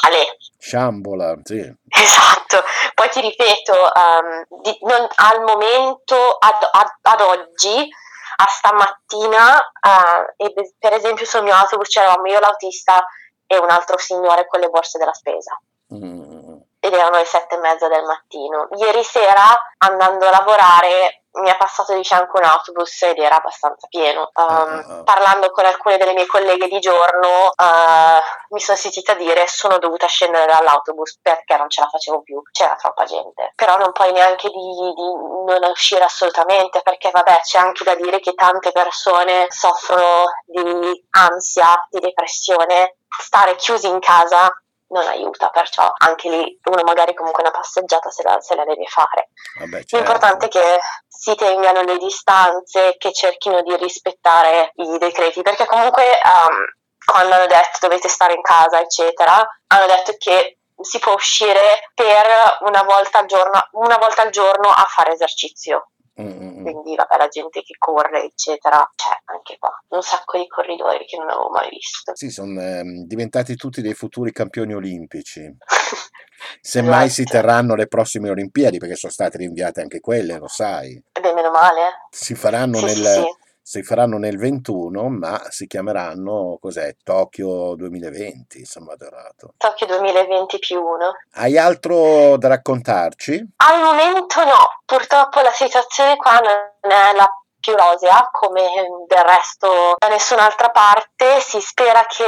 Ale. 0.05 0.36
Sciambola, 0.59 1.37
sì. 1.45 1.61
Esatto, 1.89 2.65
poi 2.95 3.09
ti 3.11 3.21
ripeto, 3.21 3.73
um, 3.73 4.61
di, 4.63 4.77
non, 4.83 5.07
al 5.15 5.41
momento, 5.43 6.17
ad, 6.39 6.69
ad, 6.73 6.89
ad, 7.03 7.21
oggi, 7.21 7.89
a 8.37 8.47
stamattina, 8.47 9.57
uh, 9.57 10.35
e 10.37 10.75
per 10.79 10.93
esempio 10.95 11.25
sul 11.25 11.45
mio 11.45 11.55
autobus 11.55 11.89
c'eravamo 11.89 12.27
io 12.27 12.41
l'autista 12.41 13.05
e 13.47 13.57
un 13.57 13.71
altro 13.71 13.99
signore 13.99 14.47
con 14.47 14.61
le 14.61 14.69
borse 14.69 14.99
della 14.99 15.15
spesa. 15.15 15.59
Mm. 15.95 16.57
Ed 16.81 16.93
erano 16.93 17.17
le 17.17 17.25
sette 17.25 17.55
e 17.55 17.59
mezza 17.59 17.89
del 17.89 18.05
mattino. 18.05 18.69
Ieri 18.77 19.03
sera, 19.03 19.45
andando 19.79 20.27
a 20.27 20.31
lavorare, 20.31 21.18
mi 21.33 21.51
è 21.51 21.57
passato 21.57 21.95
di 21.95 22.03
fianco 22.03 22.39
un 22.39 22.45
autobus 22.45 23.03
ed 23.03 23.18
era 23.18 23.37
abbastanza 23.37 23.87
pieno. 23.89 24.31
Um, 24.35 24.85
uh-huh. 24.87 25.05
Parlando 25.05 25.51
con 25.51 25.64
alcune 25.64 25.97
delle 25.97 26.14
mie 26.14 26.26
colleghe 26.26 26.68
di 26.68 26.79
giorno, 26.81 27.53
uh, 27.55 28.55
mi 28.55 28.61
sono 28.61 28.76
sentita 28.76 29.14
dire 29.14 29.47
sono 29.47 29.79
dovuta 29.79 30.07
scendere 30.07 30.47
dall'autobus 30.47 31.18
perché 31.22 31.57
non 31.57 31.68
ce 31.68 31.83
la 31.83 31.89
facevo 31.89 32.22
più, 32.22 32.41
c'era 32.51 32.74
troppa 32.76 33.05
gente. 33.05 33.53
Però 33.55 33.76
non 33.76 33.93
puoi 33.93 34.12
neanche 34.12 34.49
di, 34.49 34.55
di 34.55 35.55
non 35.59 35.70
uscire 35.70 36.05
assolutamente 36.05 36.83
perché 36.83 37.11
vabbè 37.11 37.41
c'è 37.43 37.59
anche 37.59 37.85
da 37.85 37.95
dire 37.95 38.20
che 38.20 38.35
tante 38.35 38.72
persone 38.72 39.47
soffrono 39.49 40.24
di 40.47 41.07
ansia, 41.11 41.87
di 41.91 42.01
depressione, 42.01 42.97
stare 43.09 43.57
chiusi 43.57 43.87
in 43.89 44.01
casa 44.01 44.51
non 44.89 45.07
aiuta, 45.07 45.49
perciò 45.51 45.91
anche 45.97 46.28
lì 46.28 46.61
uno 46.64 46.82
magari 46.84 47.14
comunque 47.14 47.43
una 47.43 47.53
passeggiata 47.53 48.11
se 48.11 48.22
la, 48.22 48.41
se 48.41 48.55
la 48.55 48.64
deve 48.64 48.86
fare. 48.86 49.30
Vabbè, 49.59 49.76
certo. 49.84 49.97
L'importante 49.97 50.47
è 50.47 50.49
che 50.49 50.78
si 51.07 51.34
tengano 51.34 51.82
le 51.82 51.99
distanze, 51.99 52.97
che 52.97 53.12
cerchino 53.12 53.62
di 53.62 53.76
rispettare 53.76 54.72
i 54.76 54.99
decreti, 54.99 55.43
perché 55.43 55.66
comunque 55.66 56.05
um, 56.05 56.57
quando 57.05 57.34
hanno 57.34 57.47
detto 57.47 57.78
dovete 57.80 58.09
stare 58.09 58.34
in 58.34 58.43
casa, 58.43 58.80
eccetera, 58.80 59.47
hanno 59.66 59.86
detto 59.86 60.14
che 60.18 60.59
si 60.80 60.99
può 60.99 61.14
uscire 61.14 61.91
per 61.95 62.59
una 62.61 62.82
volta 62.82 63.18
al 63.18 63.26
giorno, 63.26 63.68
una 63.72 63.99
volta 63.99 64.22
al 64.22 64.30
giorno 64.30 64.68
a 64.68 64.86
fare 64.89 65.12
esercizio. 65.12 65.91
Mm-mm. 66.21 66.62
Quindi 66.62 66.97
vabbè, 66.97 67.16
la 67.16 67.29
gente 67.29 67.62
che 67.62 67.75
corre, 67.79 68.25
eccetera, 68.25 68.91
c'è 68.95 69.11
anche 69.27 69.57
qua 69.59 69.71
un 69.91 70.03
sacco 70.03 70.37
di 70.39 70.47
corridori 70.49 71.05
che 71.05 71.16
non 71.16 71.29
avevo 71.29 71.51
mai 71.51 71.69
visto. 71.71 72.12
Sì, 72.14 72.31
sono 72.31 72.61
ehm, 72.61 73.05
diventati 73.05 73.55
tutti 73.55 73.81
dei 73.81 73.95
futuri 73.95 74.33
campioni 74.33 74.75
olimpici. 74.75 75.57
Semmai 76.61 77.09
si 77.11 77.23
Esatto. 77.23 77.39
terranno 77.39 77.75
le 77.75 77.87
prossime 77.87 78.31
Olimpiadi, 78.31 78.79
perché 78.79 78.95
sono 78.97 79.12
state 79.12 79.39
rinviate 79.39 79.81
anche 79.81 80.01
quelle, 80.01 80.39
lo 80.39 80.49
sai. 80.49 81.01
E 81.12 81.21
beh, 81.21 81.33
meno 81.35 81.51
male. 81.51 82.07
Si 82.11 82.35
faranno, 82.35 82.79
Sì, 82.79 82.85
nel, 82.85 82.97
sì, 82.97 83.03
sì. 83.05 83.37
Si 83.69 83.83
faranno 83.83 84.16
nel 84.16 84.39
21, 84.39 85.11
ma 85.11 85.43
si 85.51 85.66
chiameranno, 85.66 86.57
cos'è, 86.59 86.97
Tokyo 87.05 87.75
2020, 87.75 88.61
insomma, 88.61 88.95
dorato. 88.95 89.53
Tokyo 89.59 89.85
2020 89.89 90.59
più 90.59 90.81
uno. 90.81 91.12
Hai 91.35 91.59
altro 91.59 92.39
da 92.39 92.49
raccontarci? 92.49 93.47
Al 93.57 93.83
momento 93.83 94.43
no, 94.43 94.81
purtroppo 94.87 95.43
la 95.43 95.53
situazione 95.53 96.16
qua 96.16 96.39
non 96.39 96.91
è 96.91 97.14
la 97.14 97.29
più 97.61 97.75
rosea 97.77 98.27
come 98.33 98.62
del 99.07 99.25
resto 99.25 99.97
da 99.99 100.09
nessun'altra 100.09 100.71
parte. 100.71 101.39
Si 101.41 101.61
spera 101.61 102.07
che 102.09 102.25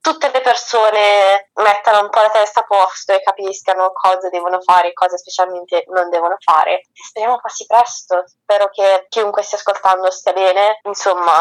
tutte 0.00 0.30
le 0.30 0.40
persone 0.40 1.50
mettano 1.54 2.00
un 2.00 2.10
po' 2.10 2.20
la 2.20 2.30
testa 2.30 2.60
a 2.60 2.64
posto 2.64 3.12
e 3.12 3.22
capiscano 3.22 3.92
cosa 3.92 4.28
devono 4.28 4.60
fare 4.60 4.88
e 4.88 4.92
cosa 4.92 5.16
specialmente 5.16 5.84
non 5.88 6.08
devono 6.08 6.36
fare. 6.38 6.82
Speriamo 6.92 7.38
passi 7.40 7.66
presto. 7.66 8.24
Spero 8.26 8.68
che 8.68 9.06
chiunque 9.08 9.42
stia 9.42 9.58
ascoltando 9.58 10.10
stia 10.10 10.32
bene. 10.32 10.80
Insomma, 10.84 11.32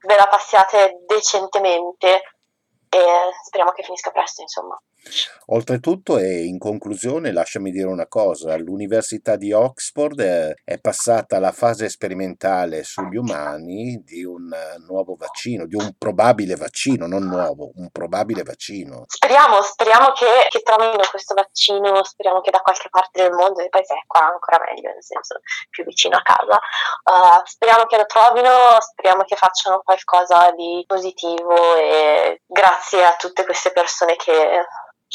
ve 0.00 0.16
la 0.16 0.26
passiate 0.26 1.02
decentemente 1.06 2.22
e 2.88 3.04
speriamo 3.44 3.72
che 3.72 3.82
finisca 3.82 4.10
presto, 4.10 4.42
insomma. 4.42 4.80
Oltretutto, 5.50 6.18
e 6.18 6.44
in 6.44 6.58
conclusione, 6.58 7.32
lasciami 7.32 7.70
dire 7.70 7.86
una 7.86 8.06
cosa, 8.06 8.56
l'Università 8.56 9.36
di 9.36 9.52
Oxford 9.52 10.20
eh, 10.20 10.54
è 10.62 10.78
passata 10.78 11.36
alla 11.36 11.52
fase 11.52 11.88
sperimentale 11.88 12.84
sugli 12.84 13.16
umani 13.16 14.02
di 14.04 14.24
un 14.24 14.52
eh, 14.52 14.78
nuovo 14.86 15.16
vaccino, 15.16 15.66
di 15.66 15.74
un 15.74 15.94
probabile 15.96 16.54
vaccino, 16.56 17.06
non 17.06 17.24
nuovo, 17.24 17.70
un 17.76 17.88
probabile 17.90 18.42
vaccino. 18.42 19.04
Speriamo, 19.06 19.62
speriamo 19.62 20.12
che, 20.12 20.48
che 20.50 20.60
trovino 20.60 21.02
questo 21.10 21.32
vaccino, 21.34 22.04
speriamo 22.04 22.40
che 22.40 22.50
da 22.50 22.60
qualche 22.60 22.88
parte 22.90 23.22
del 23.22 23.32
mondo, 23.32 23.60
e 23.60 23.70
poi 23.70 23.84
se 23.84 23.94
è 23.94 24.04
qua 24.06 24.26
ancora 24.26 24.62
meglio, 24.66 24.90
nel 24.90 25.02
senso 25.02 25.40
più 25.70 25.84
vicino 25.84 26.16
a 26.16 26.22
casa, 26.22 26.56
uh, 26.56 27.40
speriamo 27.44 27.86
che 27.86 27.96
lo 27.96 28.04
trovino, 28.04 28.76
speriamo 28.80 29.22
che 29.24 29.36
facciano 29.36 29.80
qualcosa 29.82 30.50
di 30.52 30.84
positivo 30.86 31.76
e 31.76 32.42
grazie 32.46 33.04
a 33.04 33.16
tutte 33.16 33.44
queste 33.44 33.72
persone 33.72 34.16
che, 34.16 34.66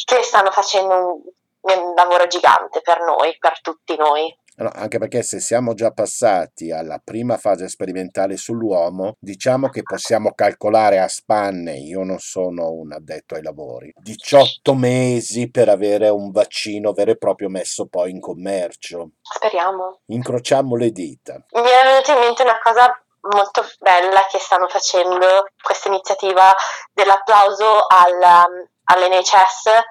che 0.05 0.23
stanno 0.23 0.51
facendo 0.51 0.93
un, 0.95 1.21
un 1.61 1.93
lavoro 1.95 2.27
gigante 2.27 2.81
per 2.81 2.99
noi, 3.01 3.35
per 3.39 3.61
tutti 3.61 3.95
noi. 3.95 4.35
No, 4.55 4.69
anche 4.71 4.99
perché 4.99 5.23
se 5.23 5.39
siamo 5.39 5.73
già 5.73 5.91
passati 5.91 6.71
alla 6.71 7.01
prima 7.03 7.37
fase 7.37 7.67
sperimentale 7.67 8.37
sull'uomo, 8.37 9.15
diciamo 9.19 9.69
che 9.69 9.81
possiamo 9.81 10.33
calcolare 10.35 10.99
a 10.99 11.07
spanne, 11.07 11.77
io 11.77 12.03
non 12.03 12.19
sono 12.19 12.69
un 12.69 12.91
addetto 12.91 13.33
ai 13.33 13.41
lavori, 13.41 13.91
18 13.95 14.75
mesi 14.75 15.49
per 15.49 15.69
avere 15.69 16.09
un 16.09 16.29
vaccino 16.29 16.91
vero 16.91 17.11
e 17.11 17.17
proprio 17.17 17.49
messo 17.49 17.87
poi 17.87 18.11
in 18.11 18.19
commercio. 18.19 19.13
Speriamo. 19.21 20.01
Incrociamo 20.05 20.75
le 20.75 20.91
dita. 20.91 21.33
Mi 21.53 21.61
è 21.61 21.83
venuta 21.83 22.13
in 22.13 22.19
mente 22.19 22.43
una 22.43 22.59
cosa 22.61 22.95
molto 23.33 23.65
bella 23.79 24.27
che 24.29 24.37
stanno 24.37 24.67
facendo, 24.67 25.47
questa 25.63 25.87
iniziativa 25.87 26.53
dell'applauso 26.93 27.87
al, 27.87 28.69
all'NHS, 28.85 29.83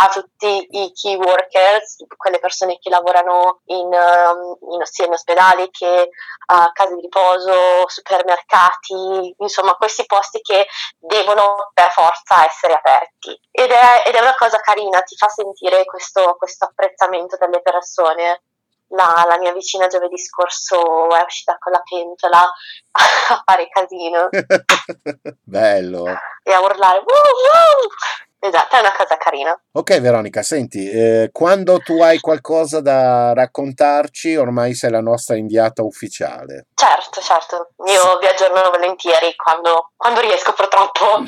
a 0.00 0.08
tutti 0.08 0.66
i 0.70 0.92
key 0.92 1.16
workers, 1.16 1.96
quelle 2.16 2.38
persone 2.38 2.78
che 2.78 2.88
lavorano 2.88 3.62
in, 3.66 3.86
um, 3.86 4.56
in, 4.72 4.80
sia 4.84 5.06
in 5.06 5.12
ospedali 5.12 5.68
che 5.70 6.10
a 6.46 6.70
case 6.72 6.94
di 6.94 7.00
riposo, 7.00 7.88
supermercati, 7.88 9.34
insomma 9.38 9.74
questi 9.74 10.06
posti 10.06 10.40
che 10.40 10.66
devono 10.98 11.70
per 11.74 11.90
forza 11.90 12.46
essere 12.46 12.74
aperti. 12.74 13.38
Ed 13.50 13.70
è, 13.70 14.04
ed 14.06 14.14
è 14.14 14.20
una 14.20 14.36
cosa 14.36 14.60
carina, 14.60 15.00
ti 15.00 15.16
fa 15.16 15.28
sentire 15.28 15.84
questo, 15.84 16.36
questo 16.38 16.66
apprezzamento 16.66 17.36
delle 17.36 17.60
persone. 17.60 18.42
La, 18.90 19.26
la, 19.28 19.36
mia 19.36 19.52
vicina 19.52 19.86
giovedì 19.86 20.16
scorso 20.16 21.14
è 21.14 21.22
uscita 21.22 21.58
con 21.58 21.72
la 21.72 21.82
pentola 21.82 22.40
a 22.40 23.42
fare 23.44 23.68
casino 23.68 24.30
bello 25.44 26.06
e 26.42 26.52
a 26.54 26.60
urlare 26.62 26.96
Woo, 27.00 27.04
woo! 27.04 28.27
Esatto 28.38 28.76
è 28.76 28.80
una 28.80 28.94
cosa 28.96 29.16
carina. 29.16 29.60
Ok 29.72 30.00
Veronica 30.00 30.42
senti 30.42 30.88
eh, 30.90 31.30
quando 31.32 31.78
tu 31.78 32.00
hai 32.02 32.18
qualcosa 32.20 32.80
da 32.80 33.32
raccontarci 33.34 34.36
ormai 34.36 34.74
sei 34.74 34.90
la 34.90 35.00
nostra 35.00 35.36
inviata 35.36 35.82
ufficiale. 35.82 36.66
Certo 36.74 37.20
certo. 37.20 37.70
Io 37.86 38.18
vi 38.18 38.26
aggiorno 38.26 38.70
volentieri 38.70 39.34
quando, 39.36 39.92
quando 39.96 40.20
riesco 40.20 40.52
purtroppo. 40.52 41.22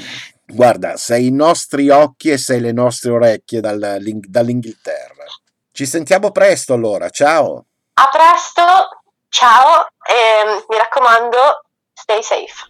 Guarda 0.47 0.97
sei 0.97 1.27
i 1.27 1.33
nostri 1.33 1.91
occhi 1.91 2.31
e 2.31 2.39
sei 2.39 2.61
le 2.61 2.73
nostre 2.73 3.11
orecchie 3.11 3.61
dal, 3.61 3.79
dall'Inghilterra. 4.11 5.25
Ci 5.73 5.87
sentiamo 5.87 6.31
presto 6.33 6.73
allora, 6.73 7.09
ciao. 7.11 7.67
A 7.95 8.09
presto, 8.09 8.63
ciao. 9.29 9.87
E 10.03 10.65
mi 10.69 10.77
raccomando, 10.77 11.63
stay 11.93 12.23
safe. 12.23 12.70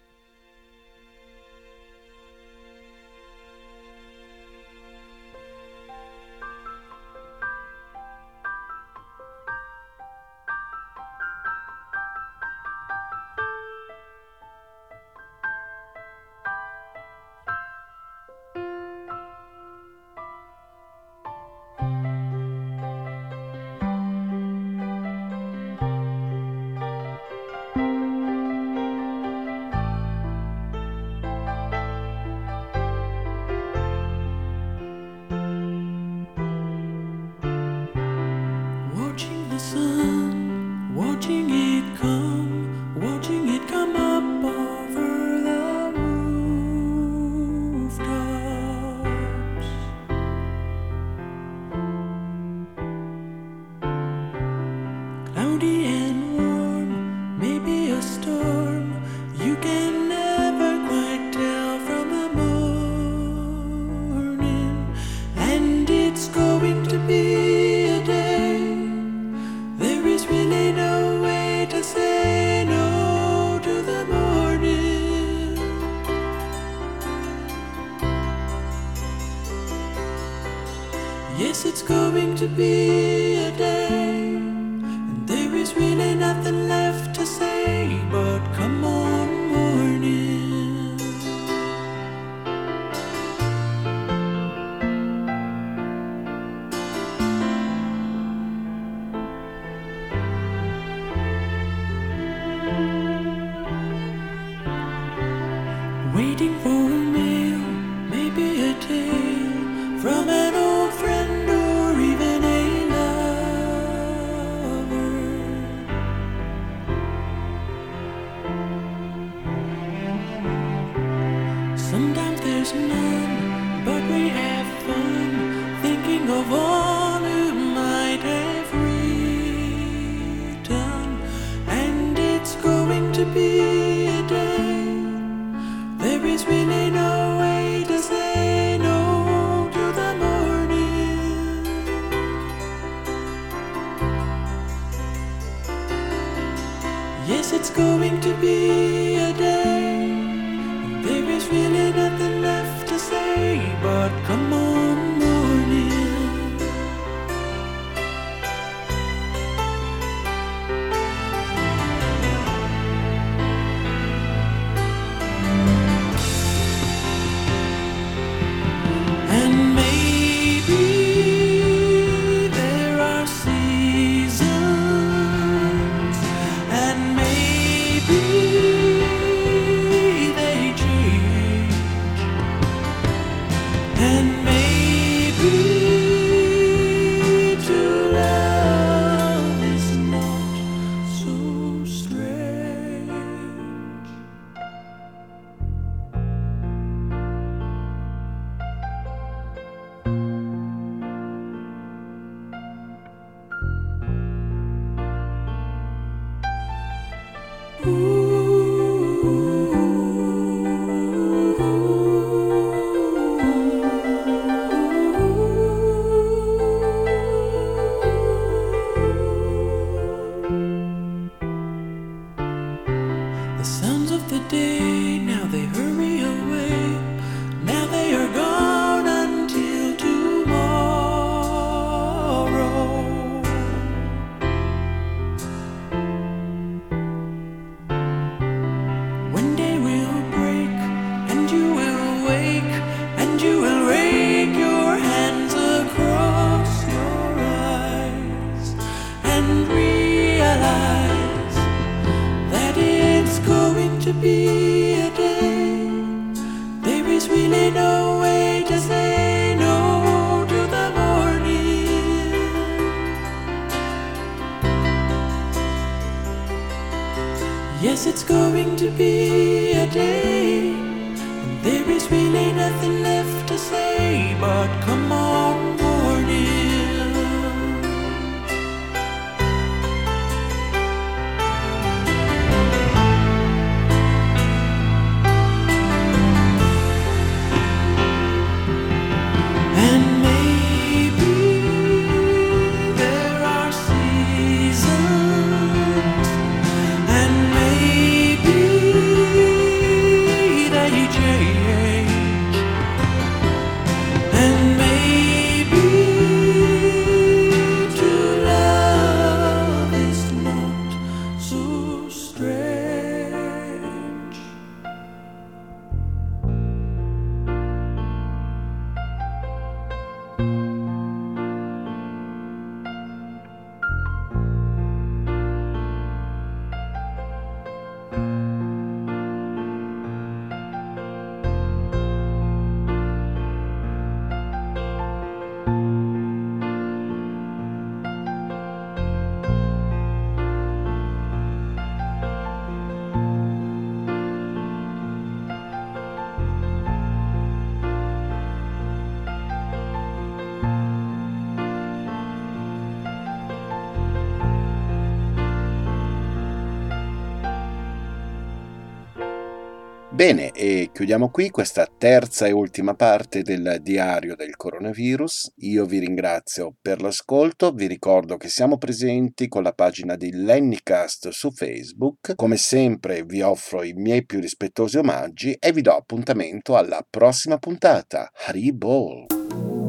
Bene, 360.21 360.51
e 360.51 360.91
chiudiamo 360.93 361.31
qui 361.31 361.49
questa 361.49 361.87
terza 361.97 362.45
e 362.45 362.51
ultima 362.51 362.93
parte 362.93 363.41
del 363.41 363.79
diario 363.81 364.35
del 364.35 364.55
coronavirus. 364.55 365.53
Io 365.61 365.85
vi 365.85 365.97
ringrazio 365.97 366.75
per 366.79 367.01
l'ascolto, 367.01 367.71
vi 367.71 367.87
ricordo 367.87 368.37
che 368.37 368.47
siamo 368.47 368.77
presenti 368.77 369.47
con 369.47 369.63
la 369.63 369.73
pagina 369.73 370.15
di 370.15 370.31
Lennycast 370.31 371.29
su 371.29 371.49
Facebook. 371.49 372.35
Come 372.35 372.57
sempre 372.57 373.23
vi 373.23 373.41
offro 373.41 373.81
i 373.81 373.93
miei 373.93 374.23
più 374.23 374.39
rispettosi 374.39 374.99
omaggi 374.99 375.57
e 375.59 375.71
vi 375.71 375.81
do 375.81 375.95
appuntamento 375.95 376.77
alla 376.77 377.03
prossima 377.09 377.57
puntata. 377.57 378.29
Harry 378.45 378.71
Ball! 378.71 379.80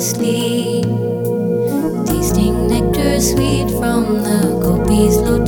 Endlessly. 0.00 0.82
Tasting 2.06 2.68
nectar 2.68 3.20
sweet 3.20 3.68
from 3.78 4.22
the 4.22 4.58
gopi's 4.62 5.16
lotus 5.18 5.39